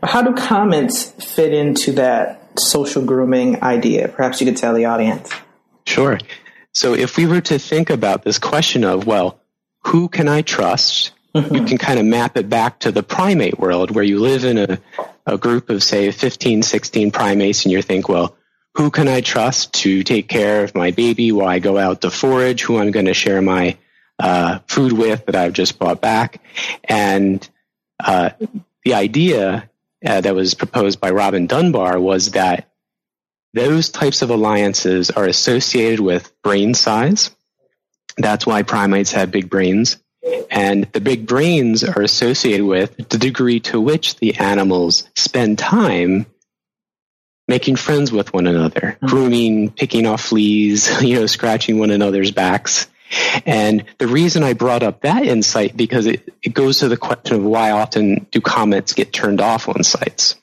But 0.00 0.10
how 0.10 0.22
do 0.22 0.34
comments 0.34 1.04
fit 1.34 1.54
into 1.54 1.92
that 1.92 2.58
social 2.58 3.04
grooming 3.04 3.62
idea? 3.62 4.08
Perhaps 4.08 4.40
you 4.40 4.46
could 4.46 4.56
tell 4.56 4.74
the 4.74 4.86
audience. 4.86 5.30
Sure. 5.86 6.18
So 6.72 6.94
if 6.94 7.16
we 7.16 7.26
were 7.26 7.40
to 7.42 7.60
think 7.60 7.90
about 7.90 8.24
this 8.24 8.40
question 8.40 8.82
of, 8.82 9.06
well, 9.06 9.40
who 9.84 10.08
can 10.08 10.26
I 10.26 10.42
trust? 10.42 11.12
Mm-hmm. 11.32 11.54
You 11.54 11.64
can 11.64 11.78
kind 11.78 12.00
of 12.00 12.06
map 12.06 12.36
it 12.36 12.48
back 12.48 12.80
to 12.80 12.90
the 12.90 13.04
primate 13.04 13.60
world 13.60 13.92
where 13.92 14.02
you 14.02 14.18
live 14.18 14.44
in 14.44 14.58
a, 14.58 14.78
a 15.26 15.38
group 15.38 15.70
of, 15.70 15.80
say, 15.80 16.10
15, 16.10 16.64
16 16.64 17.12
primates, 17.12 17.64
and 17.64 17.72
you 17.72 17.82
think, 17.82 18.08
well, 18.08 18.36
who 18.76 18.90
can 18.90 19.08
I 19.08 19.22
trust 19.22 19.72
to 19.74 20.02
take 20.02 20.28
care 20.28 20.62
of 20.62 20.74
my 20.74 20.90
baby 20.90 21.32
while 21.32 21.48
I 21.48 21.60
go 21.60 21.78
out 21.78 22.02
to 22.02 22.10
forage, 22.10 22.62
who 22.62 22.78
I'm 22.78 22.90
going 22.90 23.06
to 23.06 23.14
share 23.14 23.40
my 23.40 23.78
uh, 24.18 24.58
food 24.68 24.92
with 24.92 25.26
that 25.26 25.34
I've 25.34 25.54
just 25.54 25.78
brought 25.78 26.02
back. 26.02 26.42
And 26.84 27.48
uh, 27.98 28.30
the 28.84 28.94
idea 28.94 29.70
uh, 30.04 30.20
that 30.20 30.34
was 30.34 30.54
proposed 30.54 31.00
by 31.00 31.10
Robin 31.10 31.46
Dunbar 31.46 31.98
was 31.98 32.32
that 32.32 32.70
those 33.54 33.88
types 33.88 34.20
of 34.20 34.28
alliances 34.28 35.10
are 35.10 35.24
associated 35.24 36.00
with 36.00 36.30
brain 36.42 36.74
size. 36.74 37.30
That's 38.18 38.46
why 38.46 38.62
primates 38.62 39.12
have 39.12 39.30
big 39.30 39.48
brains. 39.48 39.96
And 40.50 40.84
the 40.92 41.00
big 41.00 41.26
brains 41.26 41.82
are 41.82 42.02
associated 42.02 42.66
with 42.66 43.08
the 43.08 43.16
degree 43.16 43.60
to 43.60 43.80
which 43.80 44.16
the 44.16 44.36
animals 44.36 45.08
spend 45.14 45.58
time 45.58 46.26
making 47.48 47.76
friends 47.76 48.10
with 48.10 48.32
one 48.32 48.46
another, 48.46 48.80
mm-hmm. 48.80 49.06
grooming, 49.06 49.70
picking 49.70 50.06
off 50.06 50.22
fleas, 50.22 51.02
you 51.02 51.16
know, 51.16 51.26
scratching 51.26 51.78
one 51.78 51.90
another's 51.90 52.30
backs. 52.30 52.88
And 53.44 53.84
the 53.98 54.08
reason 54.08 54.42
I 54.42 54.54
brought 54.54 54.82
up 54.82 55.02
that 55.02 55.24
insight 55.24 55.76
because 55.76 56.06
it, 56.06 56.28
it 56.42 56.54
goes 56.54 56.80
to 56.80 56.88
the 56.88 56.96
question 56.96 57.36
of 57.36 57.44
why 57.44 57.70
often 57.70 58.26
do 58.30 58.40
comments 58.40 58.94
get 58.94 59.12
turned 59.12 59.40
off 59.40 59.68
on 59.68 59.84
sites. 59.84 60.34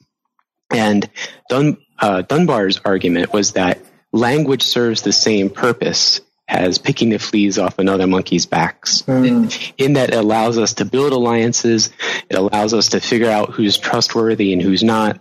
And 0.71 1.09
Dun, 1.49 1.77
uh, 1.99 2.21
Dunbar's 2.21 2.79
argument 2.85 3.33
was 3.33 3.53
that 3.53 3.79
language 4.13 4.63
serves 4.63 5.01
the 5.01 5.11
same 5.11 5.49
purpose 5.49 6.21
as 6.47 6.77
picking 6.77 7.09
the 7.09 7.19
fleas 7.19 7.57
off 7.57 7.79
another 7.79 8.07
monkey's 8.07 8.45
backs. 8.45 9.01
Mm. 9.03 9.73
In 9.77 9.93
that 9.93 10.09
it 10.09 10.15
allows 10.15 10.57
us 10.57 10.75
to 10.75 10.85
build 10.85 11.13
alliances, 11.13 11.89
it 12.29 12.37
allows 12.37 12.73
us 12.73 12.89
to 12.89 12.99
figure 12.99 13.29
out 13.29 13.51
who's 13.51 13.77
trustworthy 13.77 14.53
and 14.53 14.61
who's 14.61 14.83
not. 14.83 15.19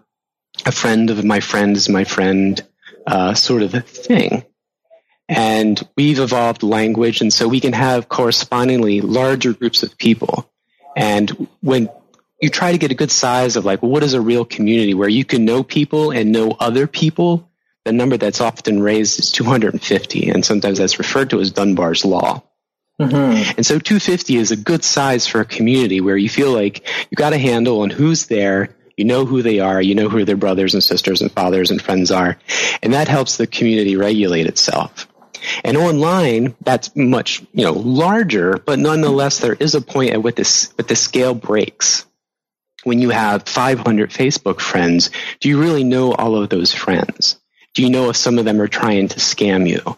A 0.64 0.72
friend 0.72 1.10
of 1.10 1.24
my 1.24 1.40
friend 1.40 1.76
is 1.76 1.88
my 1.88 2.04
friend, 2.04 2.62
uh, 3.06 3.34
sort 3.34 3.62
of 3.62 3.74
a 3.74 3.80
thing. 3.80 4.44
And 5.28 5.80
we've 5.96 6.18
evolved 6.18 6.62
language, 6.62 7.20
and 7.20 7.32
so 7.32 7.48
we 7.48 7.60
can 7.60 7.72
have 7.72 8.08
correspondingly 8.08 9.00
larger 9.00 9.52
groups 9.54 9.82
of 9.82 9.96
people. 9.96 10.50
And 10.96 11.48
when 11.60 11.88
you 12.40 12.50
try 12.50 12.72
to 12.72 12.78
get 12.78 12.90
a 12.90 12.94
good 12.94 13.10
size 13.10 13.56
of 13.56 13.64
like, 13.64 13.82
well, 13.82 13.90
what 13.90 14.02
is 14.02 14.14
a 14.14 14.20
real 14.20 14.44
community 14.44 14.94
where 14.94 15.08
you 15.08 15.24
can 15.24 15.44
know 15.44 15.62
people 15.62 16.10
and 16.10 16.32
know 16.32 16.56
other 16.58 16.86
people, 16.86 17.48
the 17.84 17.92
number 17.92 18.16
that's 18.16 18.40
often 18.40 18.82
raised 18.82 19.18
is 19.18 19.32
250, 19.32 20.28
and 20.28 20.44
sometimes 20.44 20.78
that's 20.78 20.98
referred 20.98 21.30
to 21.30 21.40
as 21.40 21.50
Dunbar's 21.50 22.04
Law. 22.04 22.42
Mm-hmm. 23.00 23.54
And 23.56 23.66
so 23.66 23.78
250 23.78 24.36
is 24.36 24.50
a 24.50 24.56
good 24.56 24.84
size 24.84 25.26
for 25.26 25.40
a 25.40 25.44
community 25.44 26.00
where 26.00 26.16
you 26.16 26.28
feel 26.28 26.52
like 26.52 26.86
you 27.10 27.16
got 27.16 27.32
a 27.32 27.38
handle 27.38 27.80
on 27.80 27.90
who's 27.90 28.26
there, 28.26 28.76
you 28.96 29.04
know 29.04 29.24
who 29.24 29.42
they 29.42 29.60
are, 29.60 29.80
you 29.80 29.94
know 29.94 30.08
who 30.08 30.24
their 30.24 30.36
brothers 30.36 30.74
and 30.74 30.82
sisters 30.82 31.22
and 31.22 31.32
fathers 31.32 31.70
and 31.70 31.80
friends 31.80 32.10
are, 32.10 32.38
and 32.82 32.92
that 32.94 33.08
helps 33.08 33.36
the 33.36 33.46
community 33.46 33.96
regulate 33.96 34.46
itself. 34.46 35.08
And 35.64 35.76
online, 35.76 36.54
that's 36.60 36.94
much 36.94 37.42
you 37.52 37.64
know 37.64 37.72
larger, 37.72 38.58
but 38.58 38.78
nonetheless, 38.78 39.38
there 39.38 39.54
is 39.54 39.74
a 39.74 39.80
point 39.80 40.12
at 40.12 40.22
which 40.22 40.36
this, 40.36 40.68
the 40.68 40.96
scale 40.96 41.34
breaks. 41.34 42.06
When 42.84 43.00
you 43.00 43.10
have 43.10 43.44
500 43.44 44.10
Facebook 44.10 44.60
friends, 44.60 45.10
do 45.38 45.48
you 45.48 45.60
really 45.60 45.84
know 45.84 46.14
all 46.14 46.34
of 46.34 46.48
those 46.48 46.74
friends? 46.74 47.38
Do 47.74 47.82
you 47.82 47.90
know 47.90 48.10
if 48.10 48.16
some 48.16 48.38
of 48.38 48.44
them 48.44 48.60
are 48.60 48.68
trying 48.68 49.08
to 49.08 49.20
scam 49.20 49.68
you? 49.68 49.96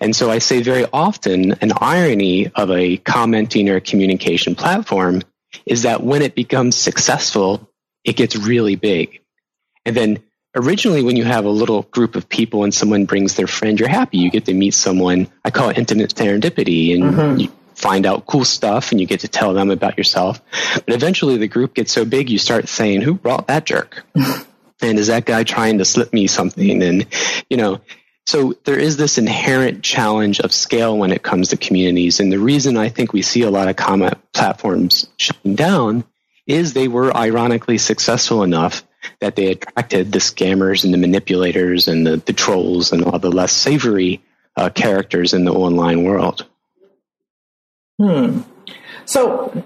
And 0.00 0.14
so 0.14 0.30
I 0.30 0.38
say 0.38 0.62
very 0.62 0.86
often 0.92 1.52
an 1.60 1.72
irony 1.80 2.48
of 2.54 2.70
a 2.70 2.96
commenting 2.98 3.68
or 3.68 3.80
communication 3.80 4.54
platform 4.54 5.22
is 5.66 5.82
that 5.82 6.02
when 6.02 6.22
it 6.22 6.34
becomes 6.34 6.76
successful, 6.76 7.68
it 8.04 8.16
gets 8.16 8.36
really 8.36 8.76
big. 8.76 9.20
And 9.84 9.96
then 9.96 10.22
originally 10.54 11.02
when 11.02 11.16
you 11.16 11.24
have 11.24 11.44
a 11.44 11.50
little 11.50 11.82
group 11.82 12.14
of 12.14 12.28
people 12.28 12.64
and 12.64 12.74
someone 12.74 13.04
brings 13.04 13.34
their 13.34 13.46
friend, 13.46 13.78
you're 13.78 13.88
happy. 13.88 14.18
You 14.18 14.30
get 14.30 14.46
to 14.46 14.54
meet 14.54 14.74
someone. 14.74 15.28
I 15.44 15.50
call 15.50 15.70
it 15.70 15.78
intimate 15.78 16.14
serendipity 16.14 16.94
and 16.94 17.04
mm-hmm. 17.04 17.40
you 17.40 17.52
find 17.74 18.06
out 18.06 18.26
cool 18.26 18.44
stuff 18.44 18.92
and 18.92 19.00
you 19.00 19.06
get 19.06 19.20
to 19.20 19.28
tell 19.28 19.54
them 19.54 19.70
about 19.70 19.98
yourself. 19.98 20.40
But 20.74 20.94
eventually 20.94 21.36
the 21.36 21.48
group 21.48 21.74
gets 21.74 21.92
so 21.92 22.04
big 22.04 22.30
you 22.30 22.38
start 22.38 22.68
saying, 22.68 23.02
who 23.02 23.14
brought 23.14 23.48
that 23.48 23.66
jerk? 23.66 24.04
and 24.14 24.98
is 24.98 25.08
that 25.08 25.24
guy 25.24 25.44
trying 25.44 25.78
to 25.78 25.84
slip 25.84 26.12
me 26.12 26.26
something? 26.26 26.82
And, 26.82 27.06
you 27.48 27.56
know, 27.56 27.80
so 28.24 28.54
there 28.64 28.78
is 28.78 28.96
this 28.96 29.18
inherent 29.18 29.82
challenge 29.82 30.38
of 30.40 30.52
scale 30.52 30.96
when 30.96 31.12
it 31.12 31.22
comes 31.22 31.48
to 31.48 31.56
communities. 31.56 32.20
And 32.20 32.30
the 32.30 32.38
reason 32.38 32.76
I 32.76 32.88
think 32.88 33.12
we 33.12 33.22
see 33.22 33.42
a 33.42 33.50
lot 33.50 33.68
of 33.68 33.76
comment 33.76 34.14
platforms 34.32 35.08
shutting 35.16 35.56
down 35.56 36.04
is 36.46 36.72
they 36.72 36.88
were 36.88 37.16
ironically 37.16 37.78
successful 37.78 38.42
enough 38.42 38.84
that 39.20 39.36
they 39.36 39.46
attracted 39.46 40.12
the 40.12 40.18
scammers 40.18 40.84
and 40.84 40.92
the 40.92 40.98
manipulators 40.98 41.88
and 41.88 42.06
the, 42.06 42.16
the 42.18 42.32
trolls 42.32 42.92
and 42.92 43.04
all 43.04 43.18
the 43.18 43.30
less 43.30 43.52
savory 43.52 44.22
uh, 44.56 44.70
characters 44.70 45.34
in 45.34 45.44
the 45.44 45.52
online 45.52 46.04
world. 46.04 46.46
Hmm. 48.00 48.40
So 49.04 49.64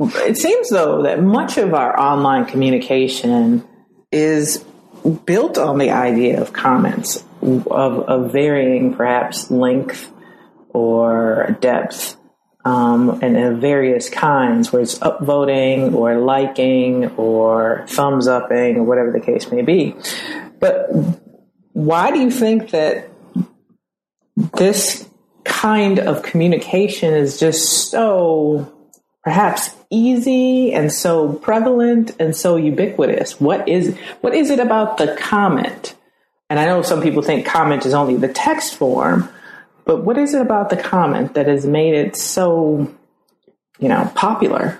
it 0.00 0.36
seems 0.36 0.68
though 0.70 1.02
that 1.02 1.22
much 1.22 1.58
of 1.58 1.74
our 1.74 1.98
online 1.98 2.46
communication 2.46 3.64
is 4.12 4.64
built 5.24 5.58
on 5.58 5.78
the 5.78 5.90
idea 5.90 6.40
of 6.40 6.52
comments 6.52 7.24
of, 7.42 7.66
of 7.68 8.32
varying 8.32 8.94
perhaps 8.94 9.50
length 9.50 10.10
or 10.68 11.56
depth 11.60 12.16
um, 12.64 13.20
and 13.22 13.60
various 13.60 14.08
kinds, 14.08 14.72
where 14.72 14.82
it's 14.82 14.98
upvoting 14.98 15.94
or 15.94 16.18
liking 16.18 17.08
or 17.16 17.84
thumbs 17.88 18.28
upping 18.28 18.76
or 18.76 18.84
whatever 18.84 19.10
the 19.10 19.20
case 19.20 19.50
may 19.50 19.62
be. 19.62 19.94
But 20.58 20.88
why 21.72 22.10
do 22.10 22.18
you 22.20 22.30
think 22.30 22.70
that 22.70 23.08
this 24.56 25.08
kind 25.44 25.98
of 25.98 26.22
communication 26.22 27.14
is 27.14 27.40
just 27.40 27.90
so 27.90 28.70
perhaps 29.22 29.70
easy 29.90 30.72
and 30.72 30.92
so 30.92 31.32
prevalent 31.34 32.14
and 32.20 32.36
so 32.36 32.56
ubiquitous? 32.56 33.40
What 33.40 33.68
is 33.68 33.96
what 34.20 34.34
is 34.34 34.50
it 34.50 34.60
about 34.60 34.98
the 34.98 35.16
comment? 35.18 35.94
And 36.50 36.58
I 36.58 36.66
know 36.66 36.82
some 36.82 37.00
people 37.00 37.22
think 37.22 37.46
comment 37.46 37.86
is 37.86 37.94
only 37.94 38.16
the 38.16 38.28
text 38.28 38.74
form, 38.74 39.28
but 39.84 40.04
what 40.04 40.18
is 40.18 40.34
it 40.34 40.40
about 40.40 40.70
the 40.70 40.76
comment 40.76 41.34
that 41.34 41.46
has 41.46 41.66
made 41.66 41.94
it 41.94 42.16
so, 42.16 42.92
you 43.78 43.88
know, 43.88 44.10
popular? 44.14 44.78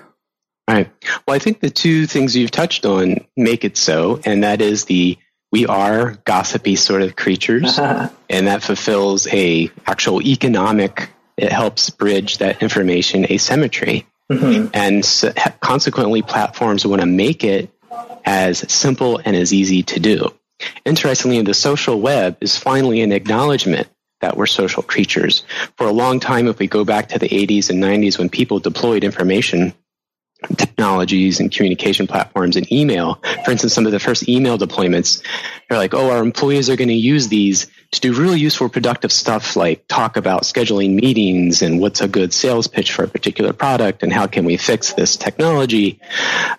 Right. 0.67 0.89
Well, 1.27 1.35
I 1.35 1.39
think 1.39 1.59
the 1.59 1.69
two 1.69 2.05
things 2.05 2.35
you've 2.35 2.51
touched 2.51 2.85
on 2.85 3.25
make 3.35 3.65
it 3.65 3.77
so, 3.77 4.21
and 4.25 4.43
that 4.43 4.61
is 4.61 4.85
the 4.85 5.17
we 5.51 5.65
are 5.65 6.11
gossipy 6.25 6.77
sort 6.77 7.01
of 7.01 7.15
creatures, 7.15 7.77
and 8.29 8.47
that 8.47 8.63
fulfills 8.63 9.27
a 9.27 9.69
actual 9.85 10.21
economic. 10.21 11.09
It 11.35 11.51
helps 11.51 11.89
bridge 11.89 12.37
that 12.37 12.61
information 12.61 13.29
asymmetry, 13.29 14.07
mm-hmm. 14.31 14.69
and 14.73 15.03
so, 15.03 15.33
consequently, 15.59 16.21
platforms 16.21 16.85
want 16.85 17.01
to 17.01 17.07
make 17.07 17.43
it 17.43 17.69
as 18.23 18.59
simple 18.71 19.19
and 19.23 19.35
as 19.35 19.53
easy 19.53 19.83
to 19.83 19.99
do. 19.99 20.33
Interestingly, 20.85 21.41
the 21.41 21.53
social 21.53 21.99
web 21.99 22.37
is 22.39 22.57
finally 22.57 23.01
an 23.01 23.11
acknowledgement 23.11 23.89
that 24.21 24.37
we're 24.37 24.45
social 24.45 24.83
creatures. 24.83 25.43
For 25.77 25.87
a 25.87 25.91
long 25.91 26.19
time, 26.19 26.47
if 26.47 26.59
we 26.59 26.67
go 26.67 26.85
back 26.85 27.09
to 27.09 27.19
the 27.19 27.29
80s 27.29 27.69
and 27.69 27.83
90s 27.83 28.17
when 28.17 28.29
people 28.29 28.59
deployed 28.59 29.03
information 29.03 29.73
technologies 30.55 31.39
and 31.39 31.51
communication 31.51 32.07
platforms 32.07 32.55
and 32.55 32.71
email, 32.71 33.21
for 33.45 33.51
instance, 33.51 33.73
some 33.73 33.85
of 33.85 33.91
the 33.91 33.99
first 33.99 34.27
email 34.27 34.57
deployments, 34.57 35.21
they're 35.69 35.77
like, 35.77 35.93
oh, 35.93 36.09
our 36.09 36.21
employees 36.21 36.69
are 36.69 36.75
going 36.75 36.87
to 36.87 36.93
use 36.93 37.27
these 37.27 37.67
to 37.91 37.99
do 37.99 38.13
really 38.13 38.39
useful, 38.39 38.69
productive 38.69 39.11
stuff 39.11 39.55
like 39.55 39.87
talk 39.87 40.17
about 40.17 40.43
scheduling 40.43 40.95
meetings 40.95 41.61
and 41.61 41.79
what's 41.79 42.01
a 42.01 42.07
good 42.07 42.33
sales 42.33 42.67
pitch 42.67 42.91
for 42.91 43.03
a 43.03 43.07
particular 43.07 43.53
product 43.53 44.01
and 44.01 44.11
how 44.11 44.27
can 44.27 44.45
we 44.45 44.57
fix 44.57 44.93
this 44.93 45.17
technology. 45.17 45.99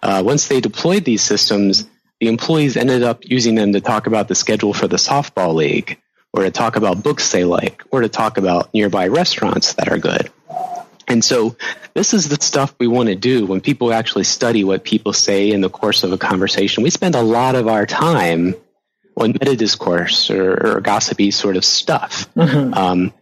Uh, 0.02 0.22
once 0.24 0.46
they 0.46 0.60
deployed 0.60 1.04
these 1.04 1.22
systems, 1.22 1.86
the 2.20 2.28
employees 2.28 2.76
ended 2.76 3.02
up 3.02 3.24
using 3.24 3.56
them 3.56 3.72
to 3.72 3.80
talk 3.80 4.06
about 4.06 4.28
the 4.28 4.34
schedule 4.34 4.72
for 4.72 4.86
the 4.86 4.96
softball 4.96 5.54
league 5.54 5.98
or 6.32 6.42
to 6.42 6.50
talk 6.50 6.76
about 6.76 7.02
books 7.02 7.30
they 7.30 7.44
like, 7.44 7.82
or 7.90 8.00
to 8.00 8.08
talk 8.08 8.38
about 8.38 8.72
nearby 8.72 9.08
restaurants 9.08 9.74
that 9.74 9.88
are 9.88 9.98
good. 9.98 10.30
And 11.08 11.24
so 11.24 11.56
this 11.94 12.14
is 12.14 12.28
the 12.28 12.40
stuff 12.40 12.74
we 12.78 12.86
want 12.86 13.08
to 13.08 13.14
do 13.14 13.44
when 13.44 13.60
people 13.60 13.92
actually 13.92 14.24
study 14.24 14.64
what 14.64 14.84
people 14.84 15.12
say 15.12 15.50
in 15.50 15.60
the 15.60 15.68
course 15.68 16.04
of 16.04 16.12
a 16.12 16.18
conversation. 16.18 16.82
We 16.82 16.90
spend 16.90 17.14
a 17.14 17.22
lot 17.22 17.54
of 17.54 17.68
our 17.68 17.86
time 17.86 18.54
on 19.16 19.32
meta 19.32 19.56
discourse 19.56 20.30
or, 20.30 20.76
or 20.76 20.80
gossipy 20.80 21.30
sort 21.30 21.56
of 21.56 21.64
stuff. 21.64 22.32
Mm-hmm. 22.34 22.74
Um, 22.74 23.12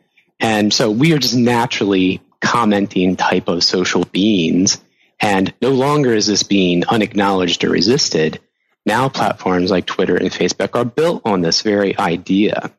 And 0.43 0.73
so 0.73 0.91
we 0.91 1.13
are 1.13 1.19
just 1.19 1.37
naturally 1.37 2.23
commenting 2.41 3.17
type 3.17 3.49
of 3.49 3.63
social 3.63 4.05
beings. 4.05 4.81
And 5.21 5.53
no 5.61 5.71
longer 5.71 6.15
is 6.15 6.27
this 6.27 6.43
being 6.43 6.87
unacknowledged 6.87 7.63
or 7.63 7.69
resisted. 7.71 8.41
Now 8.87 9.11
platforms 9.11 9.71
like 9.71 9.85
Twitter 9.85 10.17
and 10.17 10.31
Facebook 10.31 10.79
are 10.79 10.87
built 10.87 11.23
on 11.27 11.43
this 11.43 11.61
very 11.61 11.97
idea. 11.99 12.73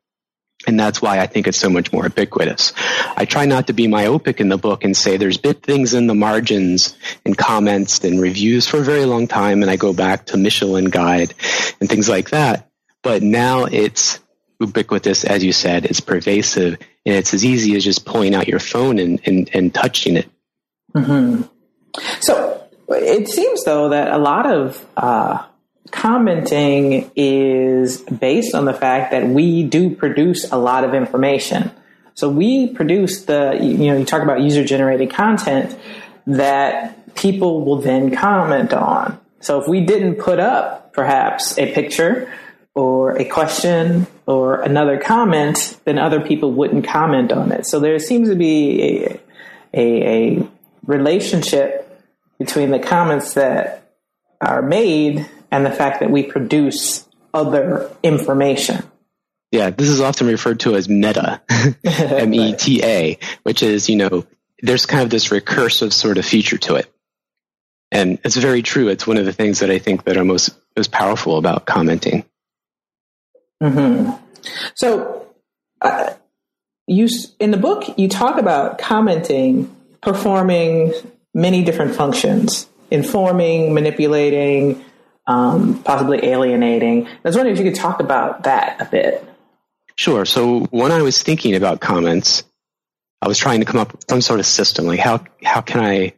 And 0.68 0.80
that's 0.80 1.02
why 1.02 1.20
I 1.20 1.28
think 1.28 1.48
it's 1.48 1.58
so 1.58 1.70
much 1.70 1.92
more 1.92 2.04
ubiquitous. 2.04 2.74
I 3.18 3.26
try 3.26 3.46
not 3.46 3.68
to 3.68 3.74
be 3.74 3.88
myopic 3.88 4.40
in 4.40 4.50
the 4.50 4.58
book 4.58 4.84
and 4.84 4.96
say 4.96 5.18
there's 5.18 5.38
bit 5.38 5.64
things 5.64 5.94
in 5.94 6.08
the 6.08 6.14
margins 6.14 6.96
and 7.26 7.36
comments 7.38 8.04
and 8.04 8.22
reviews 8.22 8.68
for 8.68 8.78
a 8.78 8.84
very 8.84 9.06
long 9.06 9.28
time. 9.28 9.64
And 9.64 9.72
I 9.72 9.76
go 9.76 9.92
back 9.92 10.28
to 10.28 10.38
Michelin 10.38 10.86
Guide 10.86 11.34
and 11.80 11.90
things 11.90 12.08
like 12.08 12.30
that. 12.30 12.70
But 13.02 13.24
now 13.24 13.66
it's 13.66 14.20
ubiquitous, 14.60 15.24
as 15.24 15.44
you 15.44 15.52
said, 15.52 15.86
it's 15.86 16.00
pervasive 16.00 16.78
and 17.06 17.16
it's 17.16 17.34
as 17.34 17.44
easy 17.44 17.76
as 17.76 17.84
just 17.84 18.06
pulling 18.06 18.36
out 18.36 18.48
your 18.48 18.60
phone 18.60 19.00
and, 19.00 19.20
and, 19.26 19.50
and 19.54 19.74
touching 19.74 20.16
it. 20.18 20.30
Mm-hmm. 20.94 21.42
So 22.20 22.68
it 22.90 23.28
seems 23.28 23.64
though 23.64 23.90
that 23.90 24.12
a 24.12 24.20
lot 24.20 24.46
of, 24.46 24.86
uh, 24.96 25.44
commenting 25.92 27.12
is 27.16 28.02
based 28.02 28.56
on 28.56 28.66
the 28.66 28.74
fact 28.74 29.12
that 29.12 29.28
we 29.28 29.64
do 29.64 29.96
produce 29.96 30.52
a 30.52 30.58
lot 30.58 30.84
of 30.84 30.94
information. 30.94 31.72
So 32.14 32.30
we 32.30 32.68
produce 32.68 33.26
the, 33.26 33.58
you 33.62 33.88
know, 33.88 33.98
you 33.98 34.06
talk 34.06 34.22
about 34.22 34.42
user 34.42 34.64
generated 34.64 35.12
content 35.12 35.78
that 36.28 37.16
people 37.16 37.66
will 37.66 37.82
then 37.82 38.16
comment 38.16 38.74
on. 38.74 39.20
So 39.40 39.62
if 39.62 39.68
we 39.68 39.82
didn't 39.82 40.16
put 40.16 40.40
up 40.40 40.94
perhaps 40.94 41.58
a 41.58 41.72
picture 41.74 42.32
or 42.74 43.18
a 43.18 43.26
question 43.26 44.08
or 44.26 44.62
another 44.62 44.98
comment, 44.98 45.78
then 45.84 45.98
other 45.98 46.22
people 46.22 46.52
wouldn't 46.52 46.86
comment 46.86 47.32
on 47.32 47.52
it. 47.52 47.66
So 47.66 47.80
there 47.80 47.98
seems 48.00 48.30
to 48.30 48.36
be 48.36 48.82
a, 48.84 49.20
a, 49.74 50.38
a 50.38 50.48
relationship 50.86 51.88
between 52.38 52.72
the 52.72 52.80
comments 52.80 53.34
that 53.34 53.94
are 54.40 54.62
made 54.62 55.30
and 55.52 55.66
the 55.66 55.72
fact 55.72 56.00
that 56.00 56.10
we 56.10 56.24
produce 56.24 57.08
other 57.34 57.92
information. 58.04 58.84
Yeah, 59.52 59.70
this 59.70 59.90
is 59.90 60.00
often 60.00 60.28
referred 60.28 60.62
to 60.62 60.76
as 60.76 60.88
meta, 60.88 61.42
M 61.84 62.34
E 62.34 62.56
T 62.56 62.84
A, 62.84 63.18
which 63.44 63.62
is, 63.62 63.90
you 63.90 63.98
know, 63.98 64.26
there's 64.62 64.86
kind 64.86 65.04
of 65.04 65.10
this 65.10 65.28
recursive 65.28 65.92
sort 65.92 66.18
of 66.18 66.26
feature 66.26 66.58
to 66.60 66.76
it. 66.76 66.92
And 67.92 68.20
it's 68.24 68.38
very 68.38 68.62
true. 68.62 68.88
It's 68.88 69.06
one 69.06 69.18
of 69.18 69.26
the 69.26 69.34
things 69.34 69.60
that 69.60 69.70
I 69.70 69.78
think 69.78 70.06
that 70.06 70.16
are 70.16 70.24
most, 70.24 70.52
most 70.78 70.92
powerful 70.92 71.38
about 71.38 71.66
commenting. 71.66 72.24
Mm-hmm. 73.62 74.12
So, 74.76 75.28
uh, 75.82 76.14
you 76.88 77.08
in 77.40 77.52
the 77.52 77.58
book 77.58 77.98
you 77.98 78.08
talk 78.08 78.38
about 78.38 78.78
commenting 78.78 79.76
performing 80.02 80.94
many 81.34 81.64
different 81.64 81.96
functions, 81.96 82.68
informing, 82.90 83.74
manipulating, 83.74 84.84
um, 85.28 85.82
possibly 85.84 86.26
alienating. 86.26 87.08
I 87.08 87.20
was 87.24 87.36
wondering 87.36 87.56
if 87.56 87.64
you 87.64 87.72
could 87.72 87.80
talk 87.80 88.00
about 88.00 88.44
that 88.44 88.82
a 88.82 88.86
bit. 88.86 89.28
Sure. 89.96 90.26
So 90.26 90.62
when 90.72 90.92
I 90.92 91.02
was 91.02 91.22
thinking 91.22 91.56
about 91.56 91.80
comments, 91.80 92.44
I 93.22 93.28
was 93.28 93.38
trying 93.38 93.60
to 93.60 93.66
come 93.66 93.80
up 93.80 93.92
with 93.92 94.06
some 94.10 94.22
sort 94.22 94.40
of 94.40 94.46
system. 94.46 94.86
Like 94.86 95.00
how 95.00 95.24
how 95.44 95.62
can 95.62 95.82
I 95.82 96.14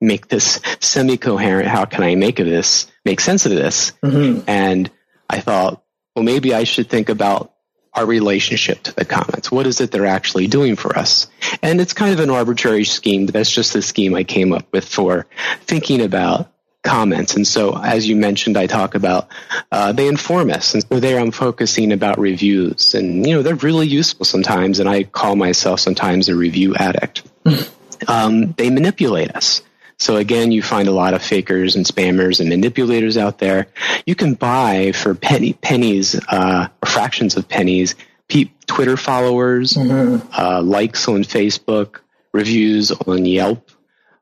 make 0.00 0.28
this 0.28 0.60
semi-coherent? 0.80 1.68
How 1.68 1.84
can 1.86 2.02
I 2.02 2.14
make 2.14 2.40
of 2.40 2.46
this 2.46 2.90
make 3.04 3.20
sense 3.20 3.46
of 3.46 3.52
this? 3.52 3.92
Mm-hmm. 4.02 4.42
And 4.46 4.90
I 5.30 5.40
thought, 5.40 5.82
well, 6.14 6.24
maybe 6.24 6.52
I 6.52 6.64
should 6.64 6.90
think 6.90 7.08
about 7.08 7.54
our 7.94 8.04
relationship 8.04 8.82
to 8.82 8.94
the 8.94 9.04
comments. 9.04 9.50
What 9.50 9.66
is 9.66 9.80
it 9.80 9.90
they're 9.90 10.06
actually 10.06 10.46
doing 10.46 10.76
for 10.76 10.98
us? 10.98 11.28
And 11.62 11.80
it's 11.80 11.92
kind 11.92 12.12
of 12.12 12.20
an 12.20 12.30
arbitrary 12.30 12.84
scheme, 12.84 13.26
but 13.26 13.34
that's 13.34 13.50
just 13.50 13.72
the 13.72 13.82
scheme 13.82 14.14
I 14.14 14.24
came 14.24 14.52
up 14.52 14.66
with 14.72 14.86
for 14.86 15.26
thinking 15.62 16.00
about 16.00 16.51
comments. 16.82 17.36
And 17.36 17.46
so, 17.46 17.76
as 17.76 18.08
you 18.08 18.16
mentioned, 18.16 18.56
I 18.56 18.66
talk 18.66 18.94
about 18.94 19.28
uh, 19.70 19.92
they 19.92 20.08
inform 20.08 20.50
us. 20.50 20.74
And 20.74 20.84
so 20.88 21.00
there 21.00 21.18
I'm 21.18 21.30
focusing 21.30 21.92
about 21.92 22.18
reviews. 22.18 22.94
And, 22.94 23.26
you 23.26 23.34
know, 23.34 23.42
they're 23.42 23.54
really 23.54 23.86
useful 23.86 24.24
sometimes. 24.24 24.80
And 24.80 24.88
I 24.88 25.04
call 25.04 25.36
myself 25.36 25.80
sometimes 25.80 26.28
a 26.28 26.36
review 26.36 26.74
addict. 26.74 27.22
um, 28.08 28.52
they 28.52 28.70
manipulate 28.70 29.34
us. 29.34 29.62
So 29.98 30.16
again, 30.16 30.50
you 30.50 30.62
find 30.62 30.88
a 30.88 30.92
lot 30.92 31.14
of 31.14 31.22
fakers 31.22 31.76
and 31.76 31.86
spammers 31.86 32.40
and 32.40 32.48
manipulators 32.48 33.16
out 33.16 33.38
there. 33.38 33.68
You 34.04 34.16
can 34.16 34.34
buy 34.34 34.90
for 34.90 35.14
penny, 35.14 35.52
pennies, 35.52 36.18
uh, 36.28 36.68
fractions 36.84 37.36
of 37.36 37.48
pennies, 37.48 37.94
pe- 38.28 38.50
Twitter 38.66 38.96
followers, 38.96 39.74
mm-hmm. 39.74 40.26
uh, 40.36 40.60
likes 40.60 41.06
on 41.06 41.22
Facebook, 41.22 42.00
reviews 42.32 42.90
on 42.90 43.24
Yelp. 43.26 43.70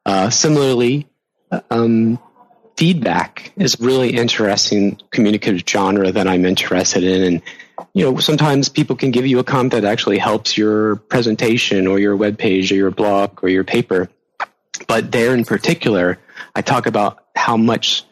Uh, 0.05 0.29
similarly, 0.29 1.09
um, 1.71 2.19
feedback 2.81 3.53
is 3.59 3.79
really 3.79 4.17
interesting 4.17 4.99
communicative 5.11 5.63
genre 5.69 6.11
that 6.11 6.27
I'm 6.27 6.47
interested 6.47 7.05
in. 7.05 7.23
And, 7.23 7.43
you 7.93 8.07
know, 8.07 8.17
sometimes 8.21 8.71
people 8.71 8.97
can 8.97 9.11
give 9.11 9.27
you 9.27 9.39
a 9.39 9.45
comment 9.45 9.73
that 9.73 9.85
actually 9.85 10.17
helps 10.17 10.57
your 10.57 10.97
presentation 10.97 11.87
or 11.87 11.99
your 11.99 12.17
web 12.17 12.39
page 12.39 12.73
or 12.73 12.77
your 12.77 12.91
blog 12.91 13.45
or 13.45 13.51
your 13.51 13.65
paper. 13.65 14.09
But 14.89 15.13
there 15.13 15.35
in 15.35 15.45
particular, 15.45 16.19
I 16.55 16.63
talk 16.63 16.87
about 16.87 17.23
how 17.37 17.59
much 17.59 18.05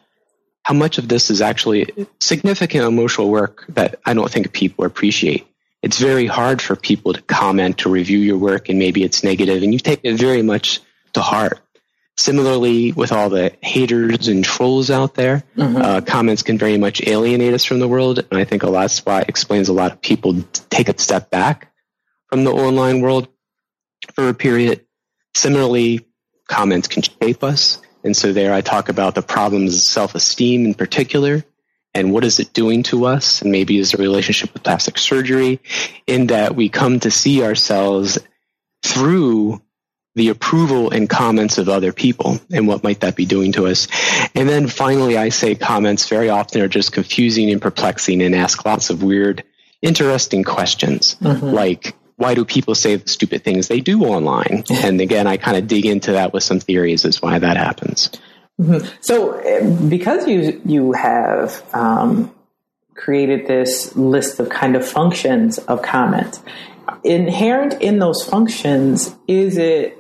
how 0.65 0.75
much 0.75 0.99
of 0.99 1.09
this 1.09 1.31
is 1.31 1.41
actually 1.41 2.07
significant 2.21 2.85
emotional 2.85 3.31
work 3.31 3.65
that 3.71 4.01
I 4.05 4.13
don't 4.13 4.31
think 4.31 4.53
people 4.53 4.85
appreciate. 4.85 5.47
It's 5.83 5.99
very 5.99 6.27
hard 6.27 6.61
for 6.61 6.77
people 6.77 7.15
to 7.15 7.23
comment 7.23 7.79
to 7.79 7.89
review 7.89 8.19
your 8.19 8.37
work 8.37 8.69
and 8.69 8.79
maybe 8.79 9.03
it's 9.03 9.25
negative 9.25 9.63
and 9.63 9.73
you 9.73 9.79
take 9.79 10.01
it 10.03 10.17
very 10.17 10.43
much 10.43 10.81
to 11.15 11.23
heart. 11.23 11.59
Similarly, 12.19 12.91
with 12.91 13.13
all 13.13 13.31
the 13.31 13.55
haters 13.63 14.27
and 14.27 14.45
trolls 14.45 14.91
out 14.91 15.15
there, 15.15 15.45
mm-hmm. 15.57 15.77
uh, 15.77 16.01
comments 16.01 16.43
can 16.43 16.59
very 16.59 16.77
much 16.77 17.01
alienate 17.07 17.55
us 17.55 17.65
from 17.65 17.79
the 17.79 17.87
world. 17.87 18.19
And 18.19 18.41
I 18.41 18.43
think 18.43 18.65
a 18.65 18.69
lot 18.69 19.01
why 19.05 19.25
explains 19.29 19.69
a 19.69 19.73
lot 19.73 19.93
of 19.93 20.03
people 20.03 20.43
take 20.69 20.89
a 20.89 20.99
step 20.99 21.31
back 21.31 21.73
from 22.29 22.43
the 22.43 22.51
online 22.51 23.03
world 23.03 23.29
for 24.15 24.29
a 24.29 24.35
period. 24.35 24.85
Similarly, 25.37 26.09
comments 26.49 26.89
can 26.89 27.03
shape 27.03 27.45
us. 27.45 27.81
And 28.03 28.17
so 28.17 28.33
there 28.33 28.53
I 28.53 28.63
talk 28.63 28.89
about 28.89 29.15
the 29.15 29.23
problems 29.23 29.77
of 29.77 29.81
self-esteem 29.83 30.67
in 30.67 30.75
particular 30.75 31.45
and 31.95 32.13
what 32.13 32.25
is 32.25 32.41
it 32.41 32.53
doing 32.53 32.83
to 32.85 33.07
us 33.07 33.43
and 33.43 33.53
maybe 33.53 33.79
is 33.79 33.95
a 33.95 33.97
relationship 33.97 34.53
with 34.53 34.65
plastic 34.65 34.99
surgery 34.99 35.61
in 36.07 36.27
that 36.29 36.57
we 36.57 36.69
come 36.69 36.99
to 37.01 37.13
see 37.13 37.45
ourselves 37.45 38.19
through 38.83 39.63
the 40.19 40.29
approval 40.29 40.91
and 40.91 41.09
comments 41.09 41.59
of 41.59 41.69
other 41.69 41.93
people 41.93 42.41
and 42.53 42.67
what 42.67 42.83
might 42.83 43.01
that 43.01 43.15
be 43.15 43.25
doing 43.25 43.53
to 43.53 43.67
us. 43.67 43.87
And 44.35 44.49
then 44.49 44.67
finally, 44.67 45.17
I 45.17 45.29
say 45.29 45.55
comments 45.55 46.09
very 46.09 46.29
often 46.29 46.61
are 46.61 46.69
just 46.69 46.93
confusing 46.93 47.51
and 47.51 47.63
perplexing 47.63 48.21
and 48.21 48.35
ask 48.35 48.65
lots 48.67 48.91
of 48.91 49.03
weird, 49.03 49.45
interesting 49.81 50.43
questions 50.43 51.15
mm-hmm. 51.21 51.47
like, 51.47 51.95
why 52.17 52.35
do 52.35 52.45
people 52.45 52.75
say 52.75 52.97
the 52.97 53.09
stupid 53.09 53.45
things 53.45 53.69
they 53.69 53.81
do 53.81 54.05
online? 54.05 54.65
And 54.71 55.01
again, 55.01 55.29
I 55.29 55.37
kind 55.37 55.57
of 55.57 55.69
dig 55.69 55.87
into 55.87 56.13
that 56.13 56.33
with 56.33 56.43
some 56.43 56.59
theories 56.59 57.05
as 57.05 57.23
why 57.23 57.39
that 57.39 57.57
happens. 57.57 58.11
Mm-hmm. 58.61 58.89
So, 59.01 59.35
eh, 59.35 59.71
because 59.89 60.27
you 60.27 60.61
you 60.65 60.93
have 60.95 61.63
um, 61.73 62.35
created 62.97 63.47
this 63.47 63.95
list 63.95 64.41
of 64.41 64.49
kind 64.49 64.75
of 64.75 64.85
functions 64.85 65.59
of 65.59 65.81
comment, 65.83 66.41
inherent 67.05 67.81
in 67.81 67.99
those 67.99 68.25
functions 68.25 69.15
is 69.27 69.57
it 69.57 69.98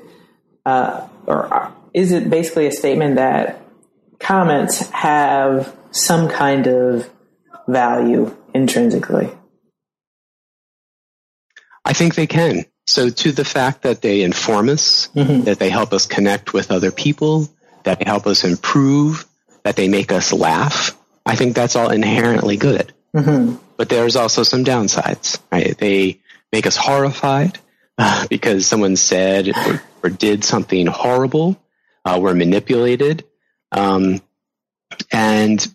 uh, 0.68 1.08
or 1.26 1.72
is 1.94 2.12
it 2.12 2.28
basically 2.28 2.66
a 2.66 2.72
statement 2.72 3.16
that 3.16 3.62
comments 4.20 4.90
have 4.90 5.74
some 5.90 6.28
kind 6.28 6.66
of 6.66 7.10
value 7.66 8.36
intrinsically? 8.52 9.30
I 11.84 11.94
think 11.94 12.14
they 12.14 12.26
can. 12.26 12.66
So, 12.86 13.08
to 13.08 13.32
the 13.32 13.44
fact 13.44 13.82
that 13.82 14.02
they 14.02 14.22
inform 14.22 14.68
us, 14.68 15.08
mm-hmm. 15.14 15.44
that 15.44 15.58
they 15.58 15.70
help 15.70 15.92
us 15.92 16.06
connect 16.06 16.52
with 16.52 16.70
other 16.70 16.90
people, 16.90 17.48
that 17.84 17.98
they 17.98 18.04
help 18.04 18.26
us 18.26 18.44
improve, 18.44 19.26
that 19.62 19.76
they 19.76 19.88
make 19.88 20.12
us 20.12 20.32
laugh, 20.32 20.96
I 21.24 21.34
think 21.34 21.54
that's 21.54 21.76
all 21.76 21.90
inherently 21.90 22.56
good. 22.56 22.92
Mm-hmm. 23.14 23.56
But 23.76 23.88
there's 23.88 24.16
also 24.16 24.42
some 24.42 24.64
downsides, 24.64 25.38
right? 25.50 25.76
They 25.76 26.20
make 26.52 26.66
us 26.66 26.76
horrified 26.76 27.58
uh, 27.98 28.26
because 28.28 28.66
someone 28.66 28.96
said 28.96 29.50
or, 30.02 30.10
did 30.10 30.44
something 30.44 30.86
horrible. 30.86 31.60
Uh, 32.04 32.18
we're 32.20 32.34
manipulated. 32.34 33.24
Um, 33.72 34.20
and 35.12 35.66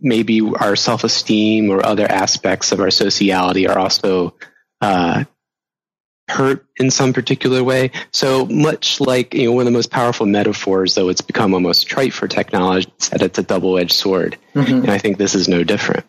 maybe 0.00 0.40
our 0.40 0.76
self-esteem 0.76 1.70
or 1.70 1.84
other 1.84 2.10
aspects 2.10 2.72
of 2.72 2.80
our 2.80 2.90
sociality 2.90 3.66
are 3.68 3.78
also 3.78 4.34
uh, 4.80 5.24
hurt 6.28 6.66
in 6.76 6.90
some 6.90 7.12
particular 7.12 7.62
way. 7.62 7.90
So 8.10 8.46
much 8.46 9.00
like 9.00 9.34
you 9.34 9.46
know, 9.46 9.52
one 9.52 9.62
of 9.62 9.72
the 9.72 9.76
most 9.76 9.90
powerful 9.90 10.26
metaphors, 10.26 10.94
though 10.94 11.08
it's 11.08 11.20
become 11.20 11.54
almost 11.54 11.86
trite 11.86 12.12
for 12.12 12.28
technology, 12.28 12.90
is 13.00 13.10
that 13.10 13.22
it's 13.22 13.38
a 13.38 13.42
double-edged 13.42 13.92
sword, 13.92 14.38
mm-hmm. 14.54 14.74
and 14.74 14.90
I 14.90 14.98
think 14.98 15.18
this 15.18 15.34
is 15.34 15.48
no 15.48 15.64
different. 15.64 16.06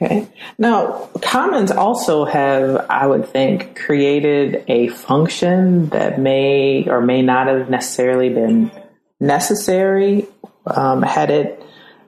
Okay. 0.00 0.28
Now, 0.58 1.10
Commons 1.22 1.72
also 1.72 2.24
have, 2.24 2.86
I 2.88 3.06
would 3.06 3.28
think, 3.28 3.76
created 3.76 4.64
a 4.68 4.88
function 4.88 5.88
that 5.88 6.20
may 6.20 6.88
or 6.88 7.00
may 7.00 7.20
not 7.22 7.48
have 7.48 7.68
necessarily 7.68 8.28
been 8.28 8.70
necessary 9.18 10.28
um, 10.66 11.02
had 11.02 11.30
it 11.30 11.64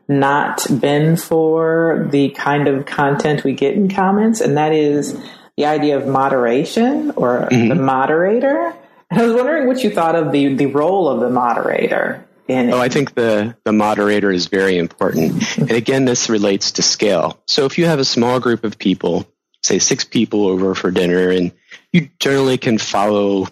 not 0.06 0.66
been 0.80 1.16
for 1.16 2.08
the 2.10 2.30
kind 2.30 2.68
of 2.68 2.86
content 2.86 3.42
we 3.42 3.54
get 3.54 3.74
in 3.74 3.88
comments, 3.88 4.40
and 4.40 4.56
that 4.56 4.72
is 4.72 5.20
the 5.56 5.66
idea 5.66 5.96
of 5.96 6.06
moderation 6.06 7.10
or 7.16 7.48
mm-hmm. 7.50 7.68
the 7.68 7.74
moderator. 7.74 8.72
I 9.10 9.24
was 9.24 9.34
wondering 9.34 9.66
what 9.66 9.82
you 9.82 9.90
thought 9.90 10.14
of 10.14 10.30
the, 10.30 10.54
the 10.54 10.66
role 10.66 11.08
of 11.08 11.20
the 11.20 11.30
moderator 11.30 12.24
Oh, 12.50 12.80
I 12.80 12.88
think 12.88 13.14
the, 13.14 13.56
the 13.64 13.72
moderator 13.72 14.30
is 14.30 14.46
very 14.46 14.76
important. 14.78 15.42
and 15.58 15.70
again, 15.70 16.04
this 16.04 16.28
relates 16.28 16.72
to 16.72 16.82
scale. 16.82 17.40
So 17.46 17.64
if 17.64 17.78
you 17.78 17.86
have 17.86 17.98
a 17.98 18.04
small 18.04 18.40
group 18.40 18.64
of 18.64 18.78
people, 18.78 19.26
say 19.62 19.78
six 19.78 20.04
people 20.04 20.46
over 20.46 20.74
for 20.74 20.90
dinner, 20.90 21.30
and 21.30 21.52
you 21.92 22.08
generally 22.18 22.58
can 22.58 22.78
follow 22.78 23.46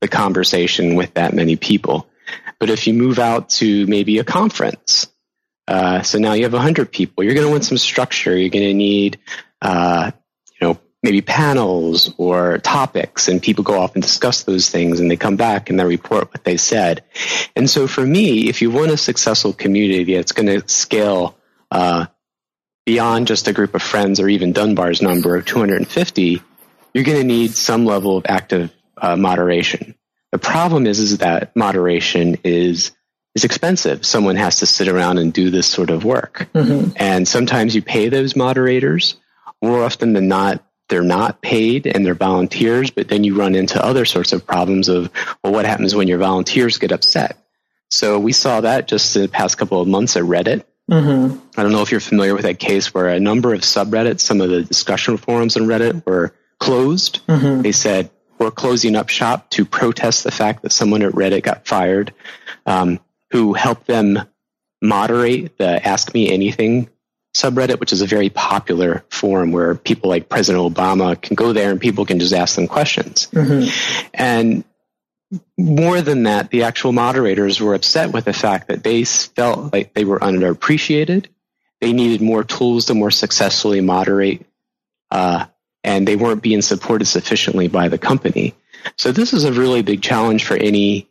the 0.00 0.08
conversation 0.08 0.94
with 0.94 1.14
that 1.14 1.34
many 1.34 1.56
people. 1.56 2.08
But 2.58 2.70
if 2.70 2.86
you 2.86 2.94
move 2.94 3.18
out 3.18 3.50
to 3.50 3.86
maybe 3.86 4.18
a 4.18 4.24
conference, 4.24 5.08
uh, 5.68 6.02
so 6.02 6.18
now 6.18 6.34
you 6.34 6.44
have 6.44 6.52
100 6.52 6.92
people, 6.92 7.24
you're 7.24 7.34
going 7.34 7.46
to 7.46 7.50
want 7.50 7.64
some 7.64 7.78
structure. 7.78 8.36
You're 8.36 8.50
going 8.50 8.64
to 8.64 8.74
need, 8.74 9.18
uh, 9.60 10.12
maybe 11.02 11.20
panels 11.20 12.12
or 12.16 12.58
topics 12.58 13.28
and 13.28 13.42
people 13.42 13.62
go 13.62 13.78
off 13.78 13.94
and 13.94 14.02
discuss 14.02 14.42
those 14.44 14.70
things 14.70 14.98
and 14.98 15.10
they 15.10 15.16
come 15.16 15.36
back 15.36 15.70
and 15.70 15.78
they 15.78 15.84
report 15.84 16.32
what 16.32 16.44
they 16.44 16.56
said. 16.56 17.04
And 17.54 17.68
so 17.68 17.86
for 17.86 18.04
me, 18.04 18.48
if 18.48 18.62
you 18.62 18.70
want 18.70 18.90
a 18.90 18.96
successful 18.96 19.52
community 19.52 20.14
that's 20.14 20.32
going 20.32 20.46
to 20.46 20.68
scale 20.68 21.36
uh, 21.70 22.06
beyond 22.84 23.26
just 23.26 23.48
a 23.48 23.52
group 23.52 23.74
of 23.74 23.82
friends 23.82 24.20
or 24.20 24.28
even 24.28 24.52
Dunbar's 24.52 25.02
number 25.02 25.36
of 25.36 25.44
250, 25.44 26.42
you're 26.94 27.04
going 27.04 27.18
to 27.18 27.24
need 27.24 27.52
some 27.52 27.84
level 27.84 28.16
of 28.16 28.26
active 28.28 28.72
uh, 28.96 29.16
moderation. 29.16 29.94
The 30.32 30.38
problem 30.38 30.86
is, 30.86 30.98
is 30.98 31.18
that 31.18 31.54
moderation 31.54 32.38
is 32.42 32.92
is 33.34 33.44
expensive. 33.44 34.06
Someone 34.06 34.36
has 34.36 34.60
to 34.60 34.66
sit 34.66 34.88
around 34.88 35.18
and 35.18 35.30
do 35.30 35.50
this 35.50 35.66
sort 35.66 35.90
of 35.90 36.04
work. 36.04 36.48
Mm-hmm. 36.54 36.92
And 36.96 37.28
sometimes 37.28 37.74
you 37.74 37.82
pay 37.82 38.08
those 38.08 38.34
moderators. 38.34 39.16
More 39.60 39.82
often 39.82 40.14
than 40.14 40.26
not, 40.26 40.64
they're 40.88 41.02
not 41.02 41.40
paid 41.42 41.86
and 41.86 42.04
they're 42.04 42.14
volunteers, 42.14 42.90
but 42.90 43.08
then 43.08 43.24
you 43.24 43.36
run 43.36 43.54
into 43.54 43.84
other 43.84 44.04
sorts 44.04 44.32
of 44.32 44.46
problems 44.46 44.88
of, 44.88 45.10
well, 45.42 45.52
what 45.52 45.64
happens 45.64 45.94
when 45.94 46.08
your 46.08 46.18
volunteers 46.18 46.78
get 46.78 46.92
upset? 46.92 47.36
So 47.88 48.18
we 48.18 48.32
saw 48.32 48.60
that 48.60 48.88
just 48.88 49.14
in 49.16 49.22
the 49.22 49.28
past 49.28 49.58
couple 49.58 49.80
of 49.80 49.88
months 49.88 50.16
at 50.16 50.24
Reddit. 50.24 50.64
Mm-hmm. 50.90 51.38
I 51.58 51.62
don't 51.62 51.72
know 51.72 51.82
if 51.82 51.90
you're 51.90 52.00
familiar 52.00 52.34
with 52.34 52.44
that 52.44 52.58
case 52.58 52.94
where 52.94 53.08
a 53.08 53.18
number 53.18 53.54
of 53.54 53.62
subreddits, 53.62 54.20
some 54.20 54.40
of 54.40 54.50
the 54.50 54.62
discussion 54.62 55.16
forums 55.16 55.56
on 55.56 55.64
Reddit 55.64 56.06
were 56.06 56.34
closed. 56.58 57.26
Mm-hmm. 57.26 57.62
They 57.62 57.72
said, 57.72 58.10
we're 58.38 58.50
closing 58.50 58.96
up 58.96 59.08
shop 59.08 59.50
to 59.50 59.64
protest 59.64 60.22
the 60.22 60.30
fact 60.30 60.62
that 60.62 60.72
someone 60.72 61.02
at 61.02 61.12
Reddit 61.12 61.42
got 61.42 61.66
fired, 61.66 62.12
um, 62.66 63.00
who 63.30 63.54
helped 63.54 63.86
them 63.86 64.20
moderate 64.82 65.58
the 65.58 65.84
Ask 65.84 66.12
Me 66.14 66.30
Anything 66.30 66.88
subreddit, 67.36 67.80
which 67.80 67.92
is 67.92 68.00
a 68.00 68.06
very 68.06 68.30
popular 68.30 69.04
forum 69.10 69.52
where 69.52 69.74
people 69.74 70.08
like 70.08 70.28
President 70.28 70.74
Obama 70.74 71.20
can 71.20 71.34
go 71.34 71.52
there 71.52 71.70
and 71.70 71.80
people 71.80 72.06
can 72.06 72.18
just 72.18 72.32
ask 72.32 72.56
them 72.56 72.66
questions. 72.66 73.28
Mm-hmm. 73.32 74.08
And 74.14 74.64
more 75.58 76.00
than 76.00 76.22
that, 76.22 76.50
the 76.50 76.62
actual 76.62 76.92
moderators 76.92 77.60
were 77.60 77.74
upset 77.74 78.12
with 78.12 78.24
the 78.24 78.32
fact 78.32 78.68
that 78.68 78.82
they 78.82 79.04
felt 79.04 79.72
like 79.72 79.92
they 79.92 80.04
were 80.04 80.18
underappreciated. 80.18 81.26
They 81.80 81.92
needed 81.92 82.22
more 82.22 82.42
tools 82.42 82.86
to 82.86 82.94
more 82.94 83.10
successfully 83.10 83.82
moderate, 83.82 84.46
uh, 85.10 85.44
and 85.84 86.08
they 86.08 86.16
weren't 86.16 86.42
being 86.42 86.62
supported 86.62 87.04
sufficiently 87.04 87.68
by 87.68 87.88
the 87.88 87.98
company. 87.98 88.54
So 88.96 89.12
this 89.12 89.34
is 89.34 89.44
a 89.44 89.52
really 89.52 89.82
big 89.82 90.00
challenge 90.00 90.44
for 90.44 90.56
any 90.56 91.08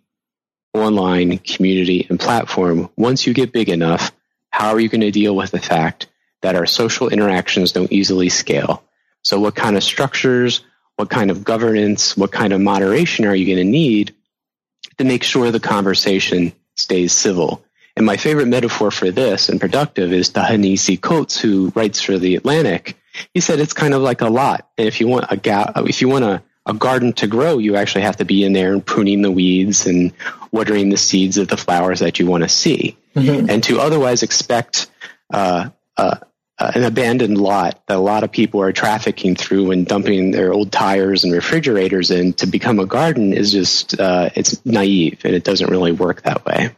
online 0.74 1.38
community 1.38 2.08
and 2.10 2.20
platform. 2.20 2.90
Once 2.98 3.28
you 3.28 3.34
get 3.34 3.54
big 3.54 3.70
enough, 3.70 4.12
how 4.50 4.70
are 4.70 4.80
you 4.80 4.90
going 4.90 5.02
to 5.02 5.12
deal 5.12 5.36
with 5.36 5.52
the 5.52 5.60
fact 5.60 6.08
that 6.42 6.56
our 6.56 6.66
social 6.66 7.10
interactions 7.10 7.72
don't 7.72 7.92
easily 7.92 8.30
scale. 8.30 8.84
So 9.22 9.40
what 9.40 9.56
kind 9.56 9.76
of 9.76 9.84
structures, 9.84 10.62
what 10.96 11.10
kind 11.10 11.32
of 11.32 11.44
governance, 11.44 12.16
what 12.16 12.32
kind 12.32 12.54
of 12.54 12.62
moderation 12.62 13.26
are 13.26 13.36
you 13.36 13.46
going 13.46 13.66
to 13.66 13.72
need 13.72 14.16
to 14.98 15.04
make 15.04 15.24
sure 15.24 15.52
the 15.52 15.60
conversation 15.60 16.54
stays 16.76 17.12
civil? 17.12 17.64
And 17.98 18.06
my 18.06 18.18
favorite 18.18 18.48
metaphor 18.48 18.92
for 18.92 19.10
this 19.10 19.50
and 19.50 19.60
productive 19.60 20.12
is 20.12 20.30
Ta-Nehisi 20.30 21.00
Coates, 21.00 21.40
who 21.40 21.72
writes 21.76 22.02
for 22.02 22.18
the 22.18 22.36
Atlantic. 22.36 22.98
He 23.34 23.40
said 23.40 23.60
it's 23.60 23.74
kind 23.74 23.94
of 23.94 24.02
like 24.02 24.22
a 24.22 24.30
lot. 24.30 24.70
And 24.78 24.88
if 24.88 25.00
you 25.00 25.08
want 25.08 25.26
a 25.30 25.38
ga- 25.38 25.72
if 25.78 26.02
you 26.02 26.10
want 26.10 26.26
a, 26.26 26.44
a 26.66 26.74
garden 26.74 27.14
to 27.14 27.28
grow, 27.28 27.58
you 27.58 27.78
actually 27.78 28.02
have 28.02 28.18
to 28.18 28.26
be 28.26 28.44
in 28.44 28.52
there 28.52 28.74
and 28.74 28.86
pruning 28.86 29.22
the 29.22 29.32
weeds 29.32 29.88
and 29.88 30.12
watering 30.52 30.90
the 30.90 30.98
seeds 30.98 31.38
of 31.38 31.48
the 31.48 31.56
flowers 31.58 32.00
that 32.00 32.20
you 32.20 32.28
want 32.28 32.44
to 32.44 32.50
see. 32.50 32.98
Mm-hmm. 33.16 33.50
And 33.50 33.64
to 33.64 33.80
otherwise 33.80 34.24
expect 34.24 34.88
uh, 35.34 35.70
uh, 35.98 36.18
an 36.58 36.84
abandoned 36.84 37.38
lot 37.38 37.82
that 37.88 37.98
a 37.98 38.00
lot 38.00 38.24
of 38.24 38.32
people 38.32 38.62
are 38.62 38.72
trafficking 38.72 39.36
through 39.36 39.72
and 39.72 39.86
dumping 39.86 40.32
their 40.32 40.54
old 40.54 40.72
tires 40.72 41.24
and 41.24 41.34
refrigerators 41.34 42.12
in 42.12 42.34
to 42.34 42.46
become 42.46 42.80
a 42.80 42.86
garden 42.86 43.34
is 43.34 43.52
just 43.52 44.00
uh, 44.00 44.30
it's 44.36 44.66
naive 44.66 45.22
and 45.26 45.36
it 45.36 45.44
doesn't 45.44 45.70
really 45.70 45.92
work 45.92 46.22
that 46.22 46.46
way. 46.46 46.70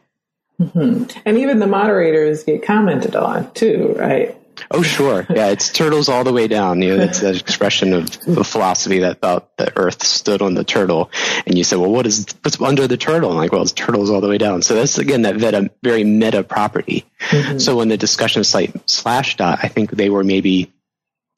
Mm-hmm. 0.60 1.20
And 1.26 1.38
even 1.38 1.60
the 1.60 1.68
moderators 1.68 2.44
get 2.44 2.64
commented 2.64 3.16
on 3.16 3.52
too, 3.54 3.94
right? 3.98 4.37
Oh, 4.72 4.82
sure. 4.82 5.26
Yeah, 5.30 5.48
it's 5.48 5.70
turtles 5.72 6.10
all 6.10 6.24
the 6.24 6.34
way 6.34 6.48
down. 6.48 6.82
You 6.82 6.92
know, 6.92 6.98
that's 6.98 7.22
that 7.22 7.40
expression 7.40 7.94
of 7.94 8.20
the 8.26 8.44
philosophy 8.44 9.00
that 9.00 9.22
thought 9.22 9.56
the 9.58 9.72
earth 9.78 10.04
stood 10.04 10.42
on 10.42 10.54
the 10.54 10.64
turtle. 10.64 11.12
And 11.46 11.58
you 11.58 11.64
said, 11.64 11.80
well, 11.80 11.92
what 11.92 12.06
is, 12.06 12.26
what's 12.42 12.62
under 12.62 12.88
the 12.88 12.98
turtle? 12.98 13.30
And 13.30 13.38
like, 13.38 13.52
well, 13.52 13.62
it's 13.62 13.72
turtles 13.72 14.10
all 14.10 14.22
the 14.22 14.28
way 14.28 14.38
down. 14.38 14.62
So 14.62 14.76
that's, 14.76 14.98
again, 14.98 15.24
that 15.24 15.36
meta, 15.36 15.70
very 15.84 16.04
meta 16.04 16.44
property. 16.44 17.06
Mm-hmm. 17.30 17.60
So 17.60 17.78
when 17.78 17.88
the 17.88 17.98
discussion 17.98 18.44
site 18.44 18.74
Slashdot, 18.88 19.60
I 19.62 19.68
think 19.68 19.92
they 19.92 20.10
were 20.10 20.24
maybe 20.24 20.74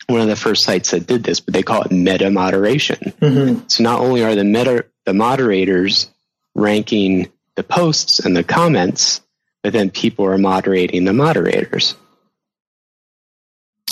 one 0.08 0.21
of 0.21 0.27
the 0.27 0.36
first 0.36 0.63
sites 0.63 0.91
that 0.91 1.05
did 1.05 1.23
this, 1.23 1.39
but 1.39 1.53
they 1.53 1.63
call 1.63 1.84
it 1.84 1.91
meta 1.91 2.32
moderation. 2.32 3.13
Mm-hmm. 3.19 3.67
So 3.67 3.84
not 3.84 3.99
only 3.99 4.23
are 4.23 4.36
the 4.36 4.43
meta, 4.43 4.86
the 5.05 5.13
moderators 5.13 6.10
ranking 6.55 7.27
the 7.55 7.63
posts 7.63 8.19
and 8.19 8.36
the 8.36 8.43
comments, 8.43 9.21
but 9.62 9.73
then 9.73 9.89
people 9.89 10.25
are 10.25 10.38
moderating 10.38 11.03
the 11.03 11.13
moderators. 11.13 11.95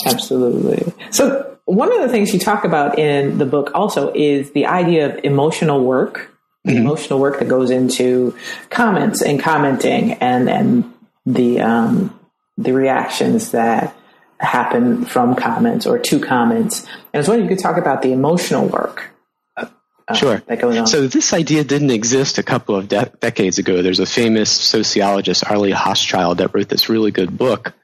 Absolutely. 0.06 0.92
So 1.10 1.58
one 1.64 1.92
of 1.92 2.00
the 2.00 2.08
things 2.08 2.32
you 2.32 2.40
talk 2.40 2.64
about 2.64 2.98
in 2.98 3.38
the 3.38 3.46
book 3.46 3.72
also 3.74 4.12
is 4.14 4.52
the 4.52 4.66
idea 4.66 5.10
of 5.10 5.24
emotional 5.24 5.84
work, 5.84 6.30
mm-hmm. 6.66 6.78
emotional 6.78 7.18
work 7.18 7.38
that 7.40 7.48
goes 7.48 7.70
into 7.70 8.36
comments 8.70 9.22
and 9.22 9.40
commenting 9.40 10.12
and, 10.14 10.48
and 10.48 10.94
the, 11.26 11.60
um, 11.60 12.18
the 12.56 12.72
reactions 12.72 13.50
that 13.50 13.94
happen 14.40 15.04
from 15.04 15.34
comments 15.34 15.86
or 15.86 15.98
to 15.98 16.20
comments. 16.20 16.84
And 16.84 17.14
I 17.14 17.18
was 17.18 17.28
wondering 17.28 17.46
if 17.46 17.50
you 17.50 17.56
could 17.56 17.62
talk 17.62 17.76
about 17.76 18.02
the 18.02 18.12
emotional 18.12 18.66
work. 18.66 19.10
Uh, 19.56 20.14
sure. 20.14 20.42
That 20.46 20.60
goes 20.60 20.76
on. 20.76 20.86
So 20.86 21.06
this 21.06 21.34
idea 21.34 21.64
didn't 21.64 21.90
exist 21.90 22.38
a 22.38 22.42
couple 22.42 22.76
of 22.76 22.88
de- 22.88 23.12
decades 23.20 23.58
ago. 23.58 23.82
There's 23.82 24.00
a 24.00 24.06
famous 24.06 24.50
sociologist, 24.50 25.44
Arlie 25.50 25.72
Hochschild, 25.72 26.38
that 26.38 26.54
wrote 26.54 26.68
this 26.68 26.88
really 26.88 27.10
good 27.10 27.36
book 27.36 27.74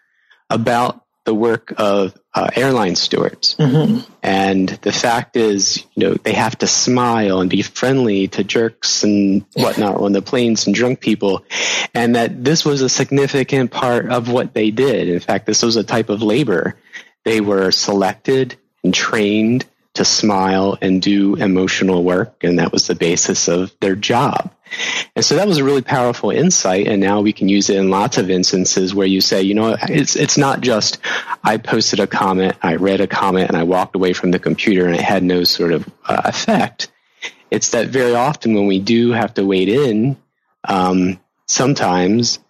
about 0.48 1.03
the 1.24 1.34
work 1.34 1.72
of 1.78 2.14
uh, 2.34 2.50
airline 2.54 2.96
stewards. 2.96 3.56
Mm-hmm. 3.56 4.10
And 4.22 4.68
the 4.68 4.92
fact 4.92 5.36
is, 5.36 5.84
you 5.94 6.06
know, 6.06 6.14
they 6.14 6.34
have 6.34 6.58
to 6.58 6.66
smile 6.66 7.40
and 7.40 7.48
be 7.48 7.62
friendly 7.62 8.28
to 8.28 8.44
jerks 8.44 9.04
and 9.04 9.44
whatnot 9.54 9.96
on 9.96 10.12
the 10.12 10.22
planes 10.22 10.66
and 10.66 10.74
drunk 10.74 11.00
people. 11.00 11.44
And 11.94 12.16
that 12.16 12.44
this 12.44 12.64
was 12.64 12.82
a 12.82 12.88
significant 12.88 13.70
part 13.70 14.10
of 14.10 14.30
what 14.30 14.52
they 14.52 14.70
did. 14.70 15.08
In 15.08 15.20
fact, 15.20 15.46
this 15.46 15.62
was 15.62 15.76
a 15.76 15.84
type 15.84 16.10
of 16.10 16.22
labor. 16.22 16.76
They 17.24 17.40
were 17.40 17.70
selected 17.70 18.56
and 18.82 18.92
trained 18.92 19.64
to 19.94 20.04
smile 20.04 20.76
and 20.80 21.00
do 21.00 21.36
emotional 21.36 22.02
work. 22.02 22.42
And 22.42 22.58
that 22.58 22.72
was 22.72 22.86
the 22.86 22.94
basis 22.94 23.48
of 23.48 23.72
their 23.80 23.94
job. 23.94 24.52
And 25.14 25.24
so 25.24 25.36
that 25.36 25.46
was 25.46 25.58
a 25.58 25.64
really 25.64 25.82
powerful 25.82 26.30
insight. 26.30 26.88
And 26.88 27.00
now 27.00 27.20
we 27.20 27.32
can 27.32 27.48
use 27.48 27.70
it 27.70 27.76
in 27.76 27.90
lots 27.90 28.18
of 28.18 28.28
instances 28.28 28.94
where 28.94 29.06
you 29.06 29.20
say, 29.20 29.42
you 29.42 29.54
know, 29.54 29.76
it's, 29.82 30.16
it's 30.16 30.36
not 30.36 30.60
just 30.60 30.98
I 31.44 31.58
posted 31.58 32.00
a 32.00 32.08
comment, 32.08 32.56
I 32.62 32.76
read 32.76 33.00
a 33.00 33.06
comment 33.06 33.48
and 33.48 33.56
I 33.56 33.62
walked 33.62 33.94
away 33.94 34.12
from 34.12 34.32
the 34.32 34.40
computer 34.40 34.86
and 34.86 34.96
it 34.96 35.02
had 35.02 35.22
no 35.22 35.44
sort 35.44 35.72
of 35.72 35.88
uh, 36.06 36.22
effect. 36.24 36.90
It's 37.50 37.70
that 37.70 37.88
very 37.88 38.14
often 38.14 38.54
when 38.54 38.66
we 38.66 38.80
do 38.80 39.12
have 39.12 39.34
to 39.34 39.46
wait 39.46 39.68
in, 39.68 40.16
um, 40.68 41.20
sometimes 41.46 42.40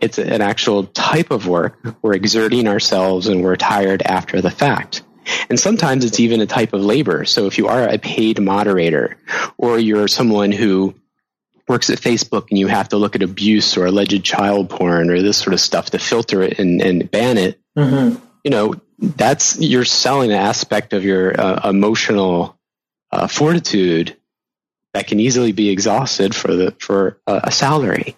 it's 0.00 0.16
an 0.16 0.40
actual 0.40 0.84
type 0.84 1.30
of 1.30 1.46
work. 1.46 1.78
We're 2.00 2.14
exerting 2.14 2.66
ourselves 2.66 3.26
and 3.26 3.42
we're 3.42 3.56
tired 3.56 4.00
after 4.02 4.40
the 4.40 4.50
fact. 4.50 5.02
And 5.48 5.58
sometimes 5.58 6.04
it's 6.04 6.20
even 6.20 6.40
a 6.40 6.46
type 6.46 6.72
of 6.72 6.80
labor. 6.80 7.24
So 7.24 7.46
if 7.46 7.58
you 7.58 7.68
are 7.68 7.88
a 7.88 7.98
paid 7.98 8.40
moderator 8.40 9.16
or 9.56 9.78
you're 9.78 10.08
someone 10.08 10.52
who 10.52 10.94
works 11.68 11.90
at 11.90 11.98
Facebook 11.98 12.48
and 12.50 12.58
you 12.58 12.66
have 12.66 12.88
to 12.90 12.96
look 12.96 13.14
at 13.14 13.22
abuse 13.22 13.76
or 13.76 13.86
alleged 13.86 14.24
child 14.24 14.70
porn 14.70 15.10
or 15.10 15.20
this 15.20 15.36
sort 15.36 15.54
of 15.54 15.60
stuff 15.60 15.90
to 15.90 15.98
filter 15.98 16.42
it 16.42 16.58
and, 16.58 16.80
and 16.80 17.10
ban 17.10 17.36
it, 17.38 17.60
mm-hmm. 17.76 18.18
you 18.42 18.50
know, 18.50 18.74
that's 18.98 19.60
you're 19.60 19.84
selling 19.84 20.30
an 20.30 20.38
aspect 20.38 20.92
of 20.92 21.04
your 21.04 21.38
uh, 21.38 21.68
emotional 21.68 22.58
uh, 23.12 23.26
fortitude 23.26 24.16
that 24.94 25.06
can 25.06 25.20
easily 25.20 25.52
be 25.52 25.68
exhausted 25.68 26.34
for 26.34 26.54
the 26.54 26.74
for 26.80 27.20
a, 27.26 27.42
a, 27.44 27.52
salary. 27.52 28.16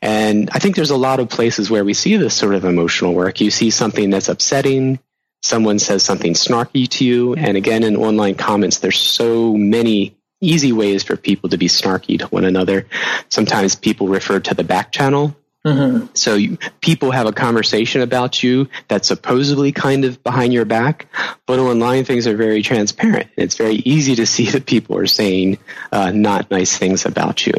And 0.00 0.50
I 0.52 0.58
think 0.58 0.76
there's 0.76 0.90
a 0.90 0.96
lot 0.96 1.20
of 1.20 1.28
places 1.28 1.70
where 1.70 1.84
we 1.84 1.94
see 1.94 2.16
this 2.16 2.34
sort 2.34 2.54
of 2.54 2.64
emotional 2.64 3.14
work. 3.14 3.40
You 3.40 3.50
see 3.50 3.70
something 3.70 4.10
that's 4.10 4.28
upsetting, 4.28 5.00
someone 5.42 5.78
says 5.78 6.02
something 6.02 6.34
snarky 6.34 6.88
to 6.88 7.04
you, 7.04 7.34
and 7.34 7.56
again 7.56 7.82
in 7.82 7.96
online 7.96 8.34
comments, 8.34 8.78
there's 8.78 8.98
so 8.98 9.54
many 9.54 10.16
easy 10.40 10.72
ways 10.72 11.02
for 11.02 11.16
people 11.16 11.50
to 11.50 11.58
be 11.58 11.68
snarky 11.68 12.18
to 12.18 12.26
one 12.26 12.44
another. 12.44 12.86
Sometimes 13.28 13.76
people 13.76 14.08
refer 14.08 14.40
to 14.40 14.54
the 14.54 14.64
back 14.64 14.90
channel 14.90 15.36
Mm-hmm. 15.64 16.06
So 16.14 16.34
you, 16.34 16.58
people 16.80 17.12
have 17.12 17.26
a 17.26 17.32
conversation 17.32 18.00
about 18.00 18.42
you 18.42 18.68
that's 18.88 19.06
supposedly 19.06 19.70
kind 19.70 20.04
of 20.04 20.22
behind 20.22 20.52
your 20.52 20.64
back, 20.64 21.06
but 21.46 21.60
online 21.60 22.04
things 22.04 22.26
are 22.26 22.36
very 22.36 22.62
transparent. 22.62 23.28
It's 23.36 23.56
very 23.56 23.76
easy 23.76 24.16
to 24.16 24.26
see 24.26 24.46
that 24.50 24.66
people 24.66 24.96
are 24.96 25.06
saying 25.06 25.58
uh, 25.92 26.10
not 26.10 26.50
nice 26.50 26.76
things 26.76 27.06
about 27.06 27.46
you. 27.46 27.54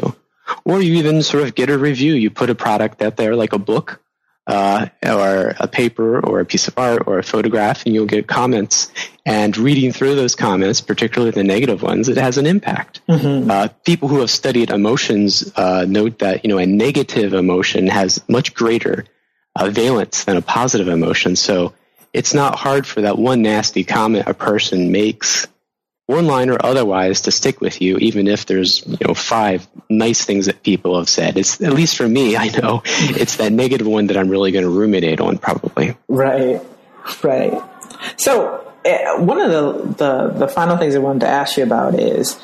Or 0.66 0.82
you 0.82 0.96
even 0.96 1.22
sort 1.22 1.44
of 1.44 1.54
get 1.54 1.70
a 1.70 1.78
review. 1.78 2.12
You 2.12 2.30
put 2.30 2.50
a 2.50 2.54
product 2.54 3.00
out 3.00 3.16
there 3.16 3.34
like 3.34 3.54
a 3.54 3.58
book 3.58 4.00
uh, 4.46 4.86
or 5.02 5.54
a 5.58 5.66
paper 5.66 6.20
or 6.20 6.40
a 6.40 6.44
piece 6.44 6.68
of 6.68 6.78
art 6.78 7.04
or 7.06 7.18
a 7.18 7.22
photograph, 7.22 7.86
and 7.86 7.94
you'll 7.94 8.06
get 8.06 8.26
comments. 8.26 8.92
And 9.26 9.56
reading 9.56 9.92
through 9.92 10.16
those 10.16 10.34
comments, 10.34 10.82
particularly 10.82 11.30
the 11.30 11.44
negative 11.44 11.82
ones, 11.82 12.10
it 12.10 12.18
has 12.18 12.36
an 12.36 12.46
impact. 12.46 13.00
Mm-hmm. 13.08 13.50
Uh, 13.50 13.68
people 13.84 14.08
who 14.08 14.20
have 14.20 14.30
studied 14.30 14.70
emotions 14.70 15.50
uh, 15.56 15.86
note 15.88 16.18
that 16.18 16.44
you 16.44 16.48
know 16.48 16.58
a 16.58 16.66
negative 16.66 17.32
emotion 17.32 17.86
has 17.86 18.22
much 18.28 18.54
greater 18.54 19.06
uh, 19.56 19.70
valence 19.70 20.24
than 20.24 20.36
a 20.36 20.42
positive 20.42 20.88
emotion. 20.88 21.36
So 21.36 21.72
it's 22.12 22.34
not 22.34 22.56
hard 22.56 22.86
for 22.86 23.00
that 23.02 23.18
one 23.18 23.42
nasty 23.42 23.82
comment 23.82 24.28
a 24.28 24.34
person 24.34 24.92
makes 24.92 25.46
one 26.06 26.26
line 26.26 26.50
or 26.50 26.58
otherwise 26.64 27.22
to 27.22 27.30
stick 27.30 27.60
with 27.60 27.80
you, 27.80 27.96
even 27.98 28.28
if 28.28 28.46
there's 28.46 28.86
you 28.86 28.98
know 29.06 29.14
five 29.14 29.66
nice 29.88 30.24
things 30.24 30.46
that 30.46 30.62
people 30.62 30.98
have 30.98 31.08
said. 31.08 31.38
It's 31.38 31.60
at 31.60 31.72
least 31.72 31.96
for 31.96 32.08
me, 32.08 32.36
I 32.44 32.48
know 32.48 32.82
it's 32.84 33.36
that 33.36 33.52
negative 33.52 33.86
one 33.86 34.08
that 34.08 34.16
I'm 34.16 34.28
really 34.28 34.52
going 34.52 34.64
to 34.64 34.70
ruminate 34.70 35.20
on, 35.20 35.38
probably. 35.38 35.96
Right, 36.08 36.60
right. 37.22 37.62
So 38.16 38.72
uh, 38.84 39.22
one 39.22 39.40
of 39.40 39.50
the, 39.50 39.94
the 39.94 40.38
the 40.40 40.48
final 40.48 40.76
things 40.76 40.94
I 40.94 40.98
wanted 40.98 41.20
to 41.20 41.28
ask 41.28 41.56
you 41.56 41.62
about 41.62 41.98
is 41.98 42.38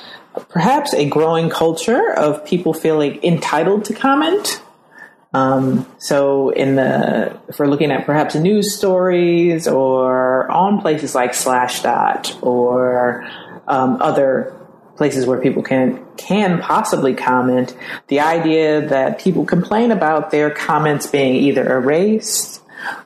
perhaps 0.49 0.95
a 0.95 1.09
growing 1.09 1.51
culture 1.51 2.13
of 2.13 2.45
people 2.45 2.73
feeling 2.73 3.23
entitled 3.23 3.85
to 3.87 3.95
comment. 3.95 4.63
Um, 5.33 5.87
so 5.99 6.51
in 6.51 6.75
the 6.75 7.39
if 7.49 7.59
we're 7.59 7.67
looking 7.67 7.93
at 7.93 8.07
perhaps 8.07 8.35
news 8.35 8.75
stories 8.75 9.69
or 9.69 10.51
on 10.51 10.81
places 10.81 11.15
like 11.15 11.33
Slashdot 11.33 12.43
or 12.43 13.29
um, 13.71 14.01
other 14.03 14.55
places 14.97 15.25
where 15.25 15.41
people 15.41 15.63
can 15.63 16.05
can 16.19 16.61
possibly 16.61 17.15
comment. 17.15 17.75
The 18.09 18.21
idea 18.21 18.87
that 18.89 19.19
people 19.19 19.47
complain 19.47 19.93
about 19.93 20.31
their 20.31 20.51
comments 20.51 21.07
being 21.07 21.37
either 21.37 21.77
erased 21.77 22.61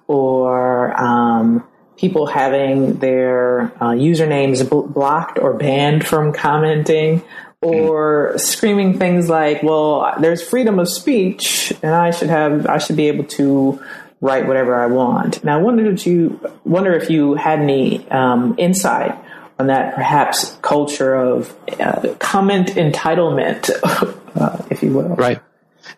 or 0.09 1.00
um, 1.00 1.64
people 1.96 2.27
having 2.27 2.94
their 2.98 3.72
uh, 3.81 3.92
usernames 3.92 4.68
b- 4.68 4.92
blocked 4.92 5.38
or 5.38 5.55
banned 5.55 6.07
from 6.07 6.33
commenting 6.33 7.22
or 7.61 8.35
screaming 8.37 8.98
things 8.98 9.31
like 9.31 9.62
well 9.62 10.14
there's 10.20 10.46
freedom 10.46 10.79
of 10.79 10.87
speech 10.87 11.72
and 11.83 11.94
i 11.94 12.11
should 12.11 12.29
have 12.29 12.66
i 12.66 12.77
should 12.77 12.96
be 12.96 13.09
able 13.09 13.24
to 13.24 13.83
write 14.20 14.46
whatever 14.46 14.74
i 14.74 14.85
want 14.85 15.42
now 15.44 15.59
i 15.59 15.62
wonder 15.62 15.90
if 15.90 16.07
you 16.07 16.38
wonder 16.64 16.92
if 16.92 17.09
you 17.09 17.35
had 17.35 17.61
any 17.61 18.07
um, 18.11 18.55
insight 18.59 19.16
on 19.59 19.69
that 19.69 19.95
perhaps 19.95 20.57
culture 20.62 21.14
of 21.14 21.55
uh, 21.81 22.14
comment 22.19 22.69
entitlement, 22.69 23.71
uh, 24.35 24.64
if 24.71 24.83
you 24.83 24.93
will. 24.93 25.09
Right. 25.09 25.40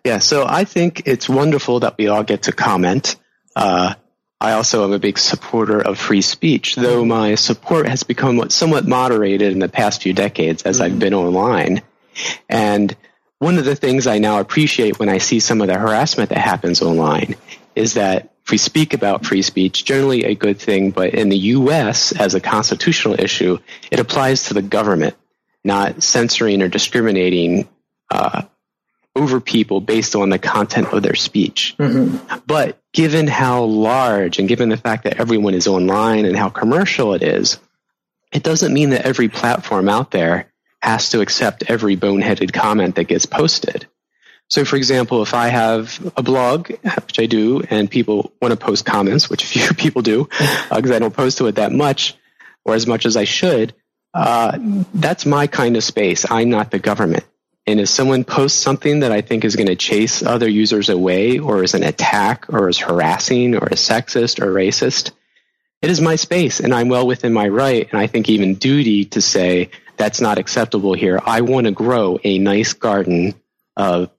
Yeah. 0.05 0.19
So 0.19 0.45
I 0.47 0.65
think 0.65 1.03
it's 1.07 1.29
wonderful 1.29 1.81
that 1.81 1.97
we 1.97 2.09
all 2.09 2.23
get 2.23 2.45
to 2.45 2.53
comment. 2.53 3.17
Uh, 3.55 3.95
I 4.41 4.53
also 4.53 4.85
am 4.85 4.93
a 4.93 4.99
big 4.99 5.19
supporter 5.19 5.81
of 5.81 5.99
free 5.99 6.21
speech, 6.21 6.77
though 6.77 7.05
my 7.05 7.37
support 7.37 7.89
has 7.89 8.03
become 8.03 8.51
somewhat 8.51 8.87
moderated 8.87 9.53
in 9.53 9.61
the 9.61 9.69
past 9.69 10.03
few 10.03 10.13
decades 10.13 10.63
as 10.63 10.77
mm-hmm. 10.77 10.93
I've 10.93 10.99
been 10.99 11.15
online. 11.15 11.83
And 12.49 12.95
one 13.39 13.59
of 13.59 13.65
the 13.65 13.77
things 13.77 14.07
I 14.07 14.19
now 14.19 14.41
appreciate 14.41 14.99
when 14.99 15.09
I 15.09 15.19
see 15.19 15.41
some 15.41 15.61
of 15.61 15.69
the 15.69 15.79
harassment 15.79 16.31
that 16.31 16.39
happens 16.39 16.83
online 16.83 17.37
is 17.75 17.95
that 17.95 18.33
if 18.47 18.53
we 18.53 18.59
speak 18.59 18.95
about 18.95 19.27
free 19.27 19.43
speech, 19.43 19.85
generally 19.85 20.23
a 20.25 20.37
good 20.37 20.61
thing, 20.61 20.93
but 20.93 21.15
in 21.15 21.31
the 21.31 21.37
US, 21.37 22.13
as 22.13 22.37
a 22.37 22.41
constitutional 22.41 23.21
issue, 23.21 23.59
it 23.91 23.99
applies 23.99 24.45
to 24.45 24.55
the 24.55 24.63
government, 24.63 25.17
not 25.65 26.01
censoring 26.05 26.63
or 26.63 26.69
discriminating 26.69 27.69
uh, 28.09 28.43
over 29.17 29.41
people 29.41 29.81
based 29.81 30.15
on 30.15 30.29
the 30.29 30.39
content 30.39 30.93
of 30.93 31.03
their 31.03 31.17
speech. 31.17 31.75
Mm-hmm. 31.77 32.37
But 32.47 32.79
given 32.93 33.27
how 33.27 33.65
large 33.65 34.39
and 34.39 34.49
given 34.49 34.69
the 34.69 34.77
fact 34.77 35.03
that 35.05 35.19
everyone 35.19 35.55
is 35.55 35.67
online 35.67 36.25
and 36.25 36.37
how 36.37 36.49
commercial 36.49 37.15
it 37.15 37.25
is, 37.25 37.59
it 38.31 38.45
doesn't 38.45 38.73
mean 38.73 38.91
that 38.91 39.07
every 39.07 39.29
platform 39.29 39.89
out 39.89 40.13
there 40.13 40.53
has 40.81 41.11
to 41.11 41.21
accept 41.21 41.65
every 41.67 41.97
boneheaded 41.97 42.53
comment 42.53 42.95
that 42.95 43.09
gets 43.09 43.27
posted. 43.27 43.89
So, 44.49 44.65
for 44.65 44.77
example, 44.77 45.23
if 45.23 45.35
I 45.35 45.49
have 45.49 46.13
a 46.17 46.23
blog, 46.23 46.71
which 46.71 47.19
I 47.19 47.27
do, 47.27 47.63
and 47.69 47.91
people 47.91 48.33
want 48.41 48.53
to 48.53 48.57
post 48.57 48.85
comments, 48.85 49.29
which 49.29 49.45
a 49.45 49.47
few 49.59 49.75
people 49.75 50.03
do, 50.03 50.25
because 50.25 50.91
uh, 50.91 50.95
I 50.95 50.99
don't 50.99 51.15
post 51.15 51.39
to 51.39 51.47
it 51.47 51.57
that 51.57 51.73
much 51.73 52.17
or 52.65 52.75
as 52.75 52.87
much 52.87 53.07
as 53.07 53.17
I 53.17 53.25
should, 53.25 53.75
uh, 54.15 54.59
that's 54.95 55.27
my 55.27 55.47
kind 55.47 55.77
of 55.77 55.85
space. 55.85 56.25
I'm 56.31 56.49
not 56.49 56.71
the 56.71 56.79
government. 56.79 57.25
And 57.67 57.81
if 57.81 57.89
someone 57.89 58.23
posts 58.23 58.59
something 58.59 59.01
that 59.01 59.11
I 59.11 59.21
think 59.21 59.45
is 59.45 59.57
going 59.57 59.67
to 59.67 59.77
chase 59.77 60.23
other 60.23 60.49
users 60.49 60.89
away 60.89 61.39
or 61.39 61.65
is 61.65 61.75
an 61.75 61.83
attack 61.83 62.47
or 62.49 62.69
is 62.69 62.79
harassing 62.79 63.57
or 63.57 63.69
is 63.69 63.81
sexist 63.81 64.41
or 64.41 64.53
racist, 64.53 65.11
it 65.83 65.91
is 65.91 66.01
my 66.01 66.15
space 66.15 66.61
and 66.61 66.73
I'm 66.73 66.89
well 66.89 67.07
within 67.07 67.33
my 67.33 67.49
right 67.49 67.89
and 67.91 68.01
I 68.01 68.07
think 68.07 68.29
even 68.29 68.55
duty 68.55 69.05
to 69.07 69.21
say 69.21 69.71
that's 69.97 70.21
not 70.21 70.39
acceptable 70.39 70.95
here. 70.95 71.21
I 71.25 71.41
want 71.41 71.67
to 71.67 71.73
grow 71.73 72.21
a 72.23 72.39
nice 72.39 72.73
garden 72.73 73.35
of 73.77 74.11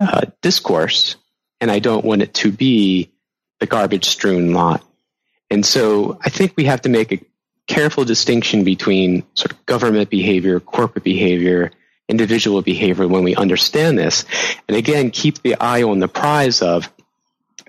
uh, 0.00 0.22
discourse, 0.40 1.16
and 1.60 1.70
I 1.70 1.78
don't 1.78 2.04
want 2.04 2.22
it 2.22 2.34
to 2.34 2.50
be 2.50 3.10
the 3.58 3.66
garbage 3.66 4.06
strewn 4.06 4.52
lot. 4.52 4.82
And 5.50 5.64
so 5.66 6.18
I 6.22 6.30
think 6.30 6.54
we 6.56 6.64
have 6.64 6.82
to 6.82 6.88
make 6.88 7.12
a 7.12 7.20
careful 7.66 8.04
distinction 8.04 8.64
between 8.64 9.24
sort 9.34 9.52
of 9.52 9.66
government 9.66 10.10
behavior, 10.10 10.58
corporate 10.58 11.04
behavior, 11.04 11.70
individual 12.08 12.62
behavior 12.62 13.06
when 13.06 13.22
we 13.22 13.36
understand 13.36 13.98
this. 13.98 14.24
And 14.66 14.76
again, 14.76 15.10
keep 15.10 15.42
the 15.42 15.56
eye 15.60 15.82
on 15.82 16.00
the 16.00 16.08
prize 16.08 16.62
of 16.62 16.90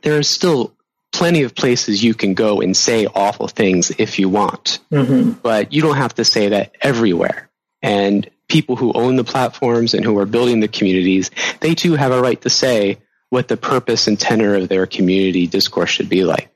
there 0.01 0.17
are 0.17 0.23
still 0.23 0.73
plenty 1.11 1.43
of 1.43 1.53
places 1.53 2.03
you 2.03 2.13
can 2.13 2.33
go 2.33 2.61
and 2.61 2.75
say 2.75 3.05
awful 3.05 3.47
things 3.47 3.91
if 3.97 4.17
you 4.17 4.29
want, 4.29 4.79
mm-hmm. 4.91 5.31
but 5.31 5.73
you 5.73 5.81
don't 5.81 5.97
have 5.97 6.15
to 6.15 6.25
say 6.25 6.49
that 6.49 6.75
everywhere. 6.81 7.49
And 7.81 8.29
people 8.51 8.75
who 8.75 8.91
own 8.91 9.15
the 9.15 9.23
platforms 9.23 9.93
and 9.93 10.03
who 10.03 10.19
are 10.19 10.25
building 10.25 10.59
the 10.59 10.67
communities, 10.67 11.31
they 11.61 11.73
too 11.73 11.93
have 11.93 12.11
a 12.11 12.21
right 12.21 12.41
to 12.41 12.49
say 12.49 12.97
what 13.29 13.47
the 13.47 13.55
purpose 13.55 14.07
and 14.07 14.19
tenor 14.19 14.55
of 14.55 14.67
their 14.67 14.85
community 14.85 15.47
discourse 15.47 15.89
should 15.89 16.09
be 16.09 16.25
like. 16.25 16.49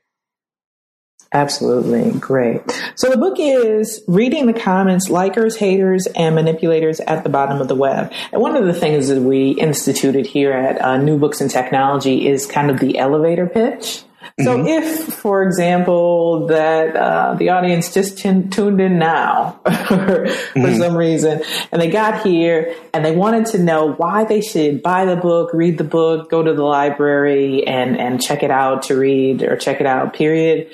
Absolutely. 1.32 2.18
Great. 2.18 2.60
So 2.94 3.10
the 3.10 3.16
book 3.16 3.36
is 3.38 4.02
Reading 4.06 4.46
the 4.46 4.52
Comments, 4.52 5.08
Likers, 5.08 5.56
Haters, 5.56 6.06
and 6.14 6.34
Manipulators 6.34 7.00
at 7.00 7.24
the 7.24 7.30
Bottom 7.30 7.60
of 7.60 7.68
the 7.68 7.74
Web. 7.74 8.12
And 8.30 8.40
one 8.40 8.56
of 8.56 8.64
the 8.66 8.74
things 8.74 9.08
that 9.08 9.20
we 9.20 9.50
instituted 9.50 10.26
here 10.26 10.52
at 10.52 10.80
uh, 10.80 10.98
New 10.98 11.18
Books 11.18 11.40
and 11.40 11.50
Technology 11.50 12.28
is 12.28 12.46
kind 12.46 12.70
of 12.70 12.78
the 12.78 12.98
elevator 12.98 13.46
pitch. 13.46 14.04
So 14.40 14.58
mm-hmm. 14.58 14.66
if, 14.66 15.14
for 15.14 15.42
example, 15.42 16.46
that 16.48 16.96
uh, 16.96 17.34
the 17.34 17.50
audience 17.50 17.92
just 17.92 18.18
t- 18.18 18.42
tuned 18.50 18.80
in 18.80 18.98
now 18.98 19.60
for 19.64 20.26
mm-hmm. 20.26 20.78
some 20.78 20.96
reason, 20.96 21.42
and 21.72 21.80
they 21.80 21.90
got 21.90 22.26
here 22.26 22.74
and 22.92 23.04
they 23.04 23.14
wanted 23.14 23.46
to 23.46 23.58
know 23.58 23.92
why 23.92 24.24
they 24.24 24.40
should 24.40 24.82
buy 24.82 25.04
the 25.04 25.16
book, 25.16 25.52
read 25.52 25.78
the 25.78 25.84
book, 25.84 26.30
go 26.30 26.42
to 26.42 26.54
the 26.54 26.62
library, 26.62 27.66
and 27.66 27.98
and 27.98 28.22
check 28.22 28.42
it 28.42 28.50
out 28.50 28.84
to 28.84 28.96
read 28.96 29.42
or 29.42 29.56
check 29.56 29.80
it 29.80 29.86
out. 29.86 30.14
Period. 30.14 30.70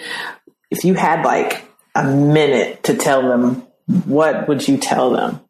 If 0.71 0.85
you 0.85 0.95
had 0.95 1.25
like 1.25 1.65
a 1.95 2.05
minute 2.05 2.85
to 2.85 2.97
tell 2.97 3.29
them, 3.29 3.67
what 4.07 4.49
would 4.49 4.67
you 4.67 4.77
tell 4.77 5.11
them? 5.11 5.41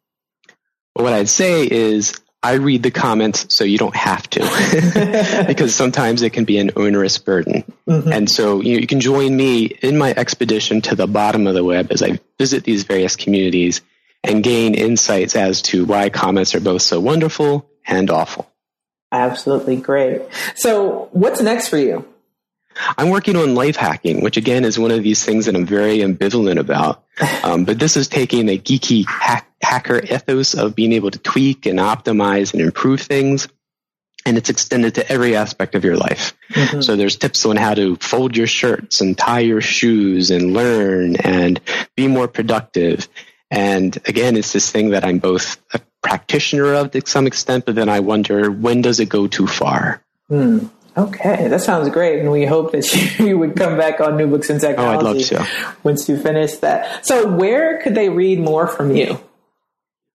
Well, 0.95 1.05
what 1.05 1.13
I'd 1.13 1.29
say 1.29 1.67
is 1.69 2.19
I 2.43 2.53
read 2.53 2.83
the 2.83 2.91
comments 2.91 3.55
so 3.55 3.63
you 3.63 3.77
don't 3.77 3.95
have 3.95 4.29
to, 4.31 5.45
because 5.47 5.73
sometimes 5.73 6.21
it 6.21 6.31
can 6.31 6.43
be 6.43 6.57
an 6.57 6.71
onerous 6.75 7.17
burden. 7.17 7.63
Mm-hmm. 7.87 8.11
And 8.11 8.29
so 8.29 8.61
you, 8.61 8.79
you, 8.79 8.87
can 8.87 8.99
join 8.99 9.35
me 9.35 9.65
in 9.65 9.97
my 9.97 10.13
expedition 10.15 10.81
to 10.81 10.95
the 10.95 11.07
bottom 11.07 11.47
of 11.47 11.53
the 11.53 11.63
web 11.63 11.91
as 11.91 12.03
I 12.03 12.19
visit 12.37 12.65
these 12.65 12.83
various 12.83 13.15
communities 13.15 13.81
and 14.23 14.43
gain 14.43 14.73
insights 14.73 15.35
as 15.35 15.61
to 15.63 15.85
why 15.85 16.09
comments 16.09 16.53
are 16.53 16.59
both 16.59 16.81
so 16.81 16.99
wonderful 16.99 17.69
and 17.87 18.09
awful. 18.09 18.49
Absolutely 19.11 19.77
great. 19.77 20.21
So, 20.55 21.09
what's 21.11 21.39
next 21.41 21.69
for 21.69 21.77
you? 21.77 22.05
I'm 22.97 23.09
working 23.09 23.35
on 23.35 23.55
life 23.55 23.75
hacking, 23.75 24.21
which 24.21 24.37
again 24.37 24.65
is 24.65 24.79
one 24.79 24.91
of 24.91 25.03
these 25.03 25.23
things 25.23 25.45
that 25.45 25.55
I'm 25.55 25.65
very 25.65 25.99
ambivalent 25.99 26.59
about. 26.59 27.03
Um, 27.43 27.65
but 27.65 27.77
this 27.77 27.97
is 27.97 28.07
taking 28.07 28.49
a 28.49 28.57
geeky 28.57 29.05
hack, 29.05 29.47
hacker 29.63 29.99
ethos 29.99 30.53
of 30.53 30.75
being 30.75 30.93
able 30.93 31.11
to 31.11 31.19
tweak 31.19 31.65
and 31.65 31.79
optimize 31.79 32.53
and 32.53 32.61
improve 32.61 33.01
things. 33.01 33.47
And 34.25 34.37
it's 34.37 34.49
extended 34.49 34.95
to 34.95 35.11
every 35.11 35.35
aspect 35.35 35.75
of 35.75 35.83
your 35.83 35.97
life. 35.97 36.33
Mm-hmm. 36.51 36.81
So 36.81 36.95
there's 36.95 37.17
tips 37.17 37.45
on 37.45 37.57
how 37.57 37.73
to 37.73 37.97
fold 37.97 38.37
your 38.37 38.47
shirts 38.47 39.01
and 39.01 39.17
tie 39.17 39.41
your 39.41 39.59
shoes 39.59 40.31
and 40.31 40.53
learn 40.53 41.17
and 41.17 41.59
be 41.97 42.07
more 42.07 42.29
productive. 42.29 43.09
And 43.51 43.95
again, 44.05 44.37
it's 44.37 44.53
this 44.53 44.71
thing 44.71 44.91
that 44.91 45.03
I'm 45.03 45.19
both 45.19 45.57
a 45.73 45.81
practitioner 46.01 46.73
of 46.73 46.91
to 46.91 47.01
some 47.05 47.27
extent, 47.27 47.65
but 47.65 47.75
then 47.75 47.89
I 47.89 47.99
wonder 47.99 48.49
when 48.49 48.81
does 48.81 49.01
it 49.01 49.09
go 49.09 49.27
too 49.27 49.47
far? 49.47 50.01
Hmm. 50.29 50.67
Okay, 50.95 51.47
that 51.47 51.61
sounds 51.61 51.89
great, 51.89 52.19
and 52.19 52.31
we 52.31 52.45
hope 52.45 52.71
that 52.71 53.15
you 53.19 53.37
would 53.39 53.55
come 53.55 53.77
back 53.77 53.99
on 53.99 54.15
New 54.15 54.27
Books 54.27 54.51
in 54.51 54.59
Technology. 54.59 54.95
Oh, 54.95 55.09
I'd 55.09 55.15
love 55.15 55.47
to. 55.47 55.75
Once 55.81 56.07
you 56.07 56.17
finish 56.17 56.57
that. 56.57 57.03
So, 57.03 57.27
where 57.27 57.81
could 57.81 57.95
they 57.95 58.09
read 58.09 58.39
more 58.39 58.67
from 58.67 58.95
you? 58.95 59.19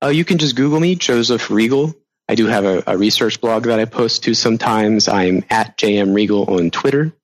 Uh, 0.05 0.09
you 0.09 0.25
can 0.25 0.37
just 0.37 0.55
Google 0.55 0.81
me, 0.81 0.97
Joseph 0.97 1.49
Reagle. 1.49 1.95
I 2.29 2.35
do 2.35 2.47
have 2.47 2.67
a, 2.67 2.83
a 2.87 2.99
research 2.99 3.41
blog 3.41 3.65
that 3.65 3.81
I 3.81 3.87
post 3.87 4.25
to 4.25 4.35
sometimes. 4.35 5.09
I'm 5.09 5.45
at 5.49 5.79
JM 5.79 6.13
Reagle 6.13 6.47
on 6.47 6.71
Twitter. 6.71 7.15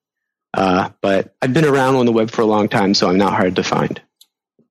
Uh, 0.55 0.89
but 1.03 1.35
I've 1.43 1.53
been 1.53 1.67
around 1.67 1.97
on 1.97 2.07
the 2.07 2.13
web 2.13 2.31
for 2.31 2.41
a 2.43 2.47
long 2.47 2.69
time, 2.69 2.95
so 2.95 3.09
I'm 3.09 3.19
not 3.19 3.35
hard 3.35 3.57
to 3.57 3.63
find. 3.63 4.01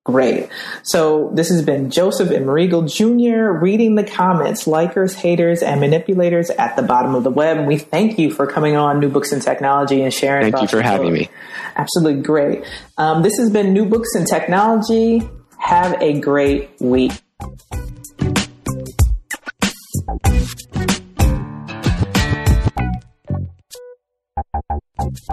Great. 0.04 0.50
So 0.82 1.30
this 1.36 1.50
has 1.50 1.62
been 1.62 1.91
Joseph 1.91 2.32
M. 2.32 2.45
Reagle 2.45 2.91
Jr. 2.91 3.52
reading 3.63 3.93
the 3.93 4.04
comments, 4.04 4.65
likers, 4.65 5.13
haters, 5.13 5.62
and 5.62 5.80
manipulators 5.80 6.50
at 6.50 6.76
the 6.76 6.82
bottom 6.82 7.13
of 7.13 7.24
the 7.24 7.30
web. 7.30 7.67
We 7.67 7.78
thank 7.78 8.17
you 8.17 8.32
for 8.32 8.48
coming 8.48 8.76
on 8.76 9.00
New 9.00 9.10
Books 9.10 9.32
in 9.32 9.39
Technology 9.39 10.02
and 10.02 10.12
sharing. 10.12 10.52
Thank 10.52 10.63
you 10.63 10.67
for 10.67 10.82
having 10.82 11.10
book. 11.10 11.13
me. 11.13 11.30
Absolutely 11.76 12.24
great. 12.24 12.63
Um, 12.98 13.22
this 13.22 13.38
has 13.38 13.52
been 13.52 13.72
New 13.72 13.86
Books 13.86 14.15
in 14.15 14.26
Technology. 14.26 15.30
Have 15.60 16.02
a 16.02 16.19
great 16.19 16.72
week. 16.80 17.12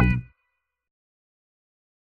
You. 0.01 0.36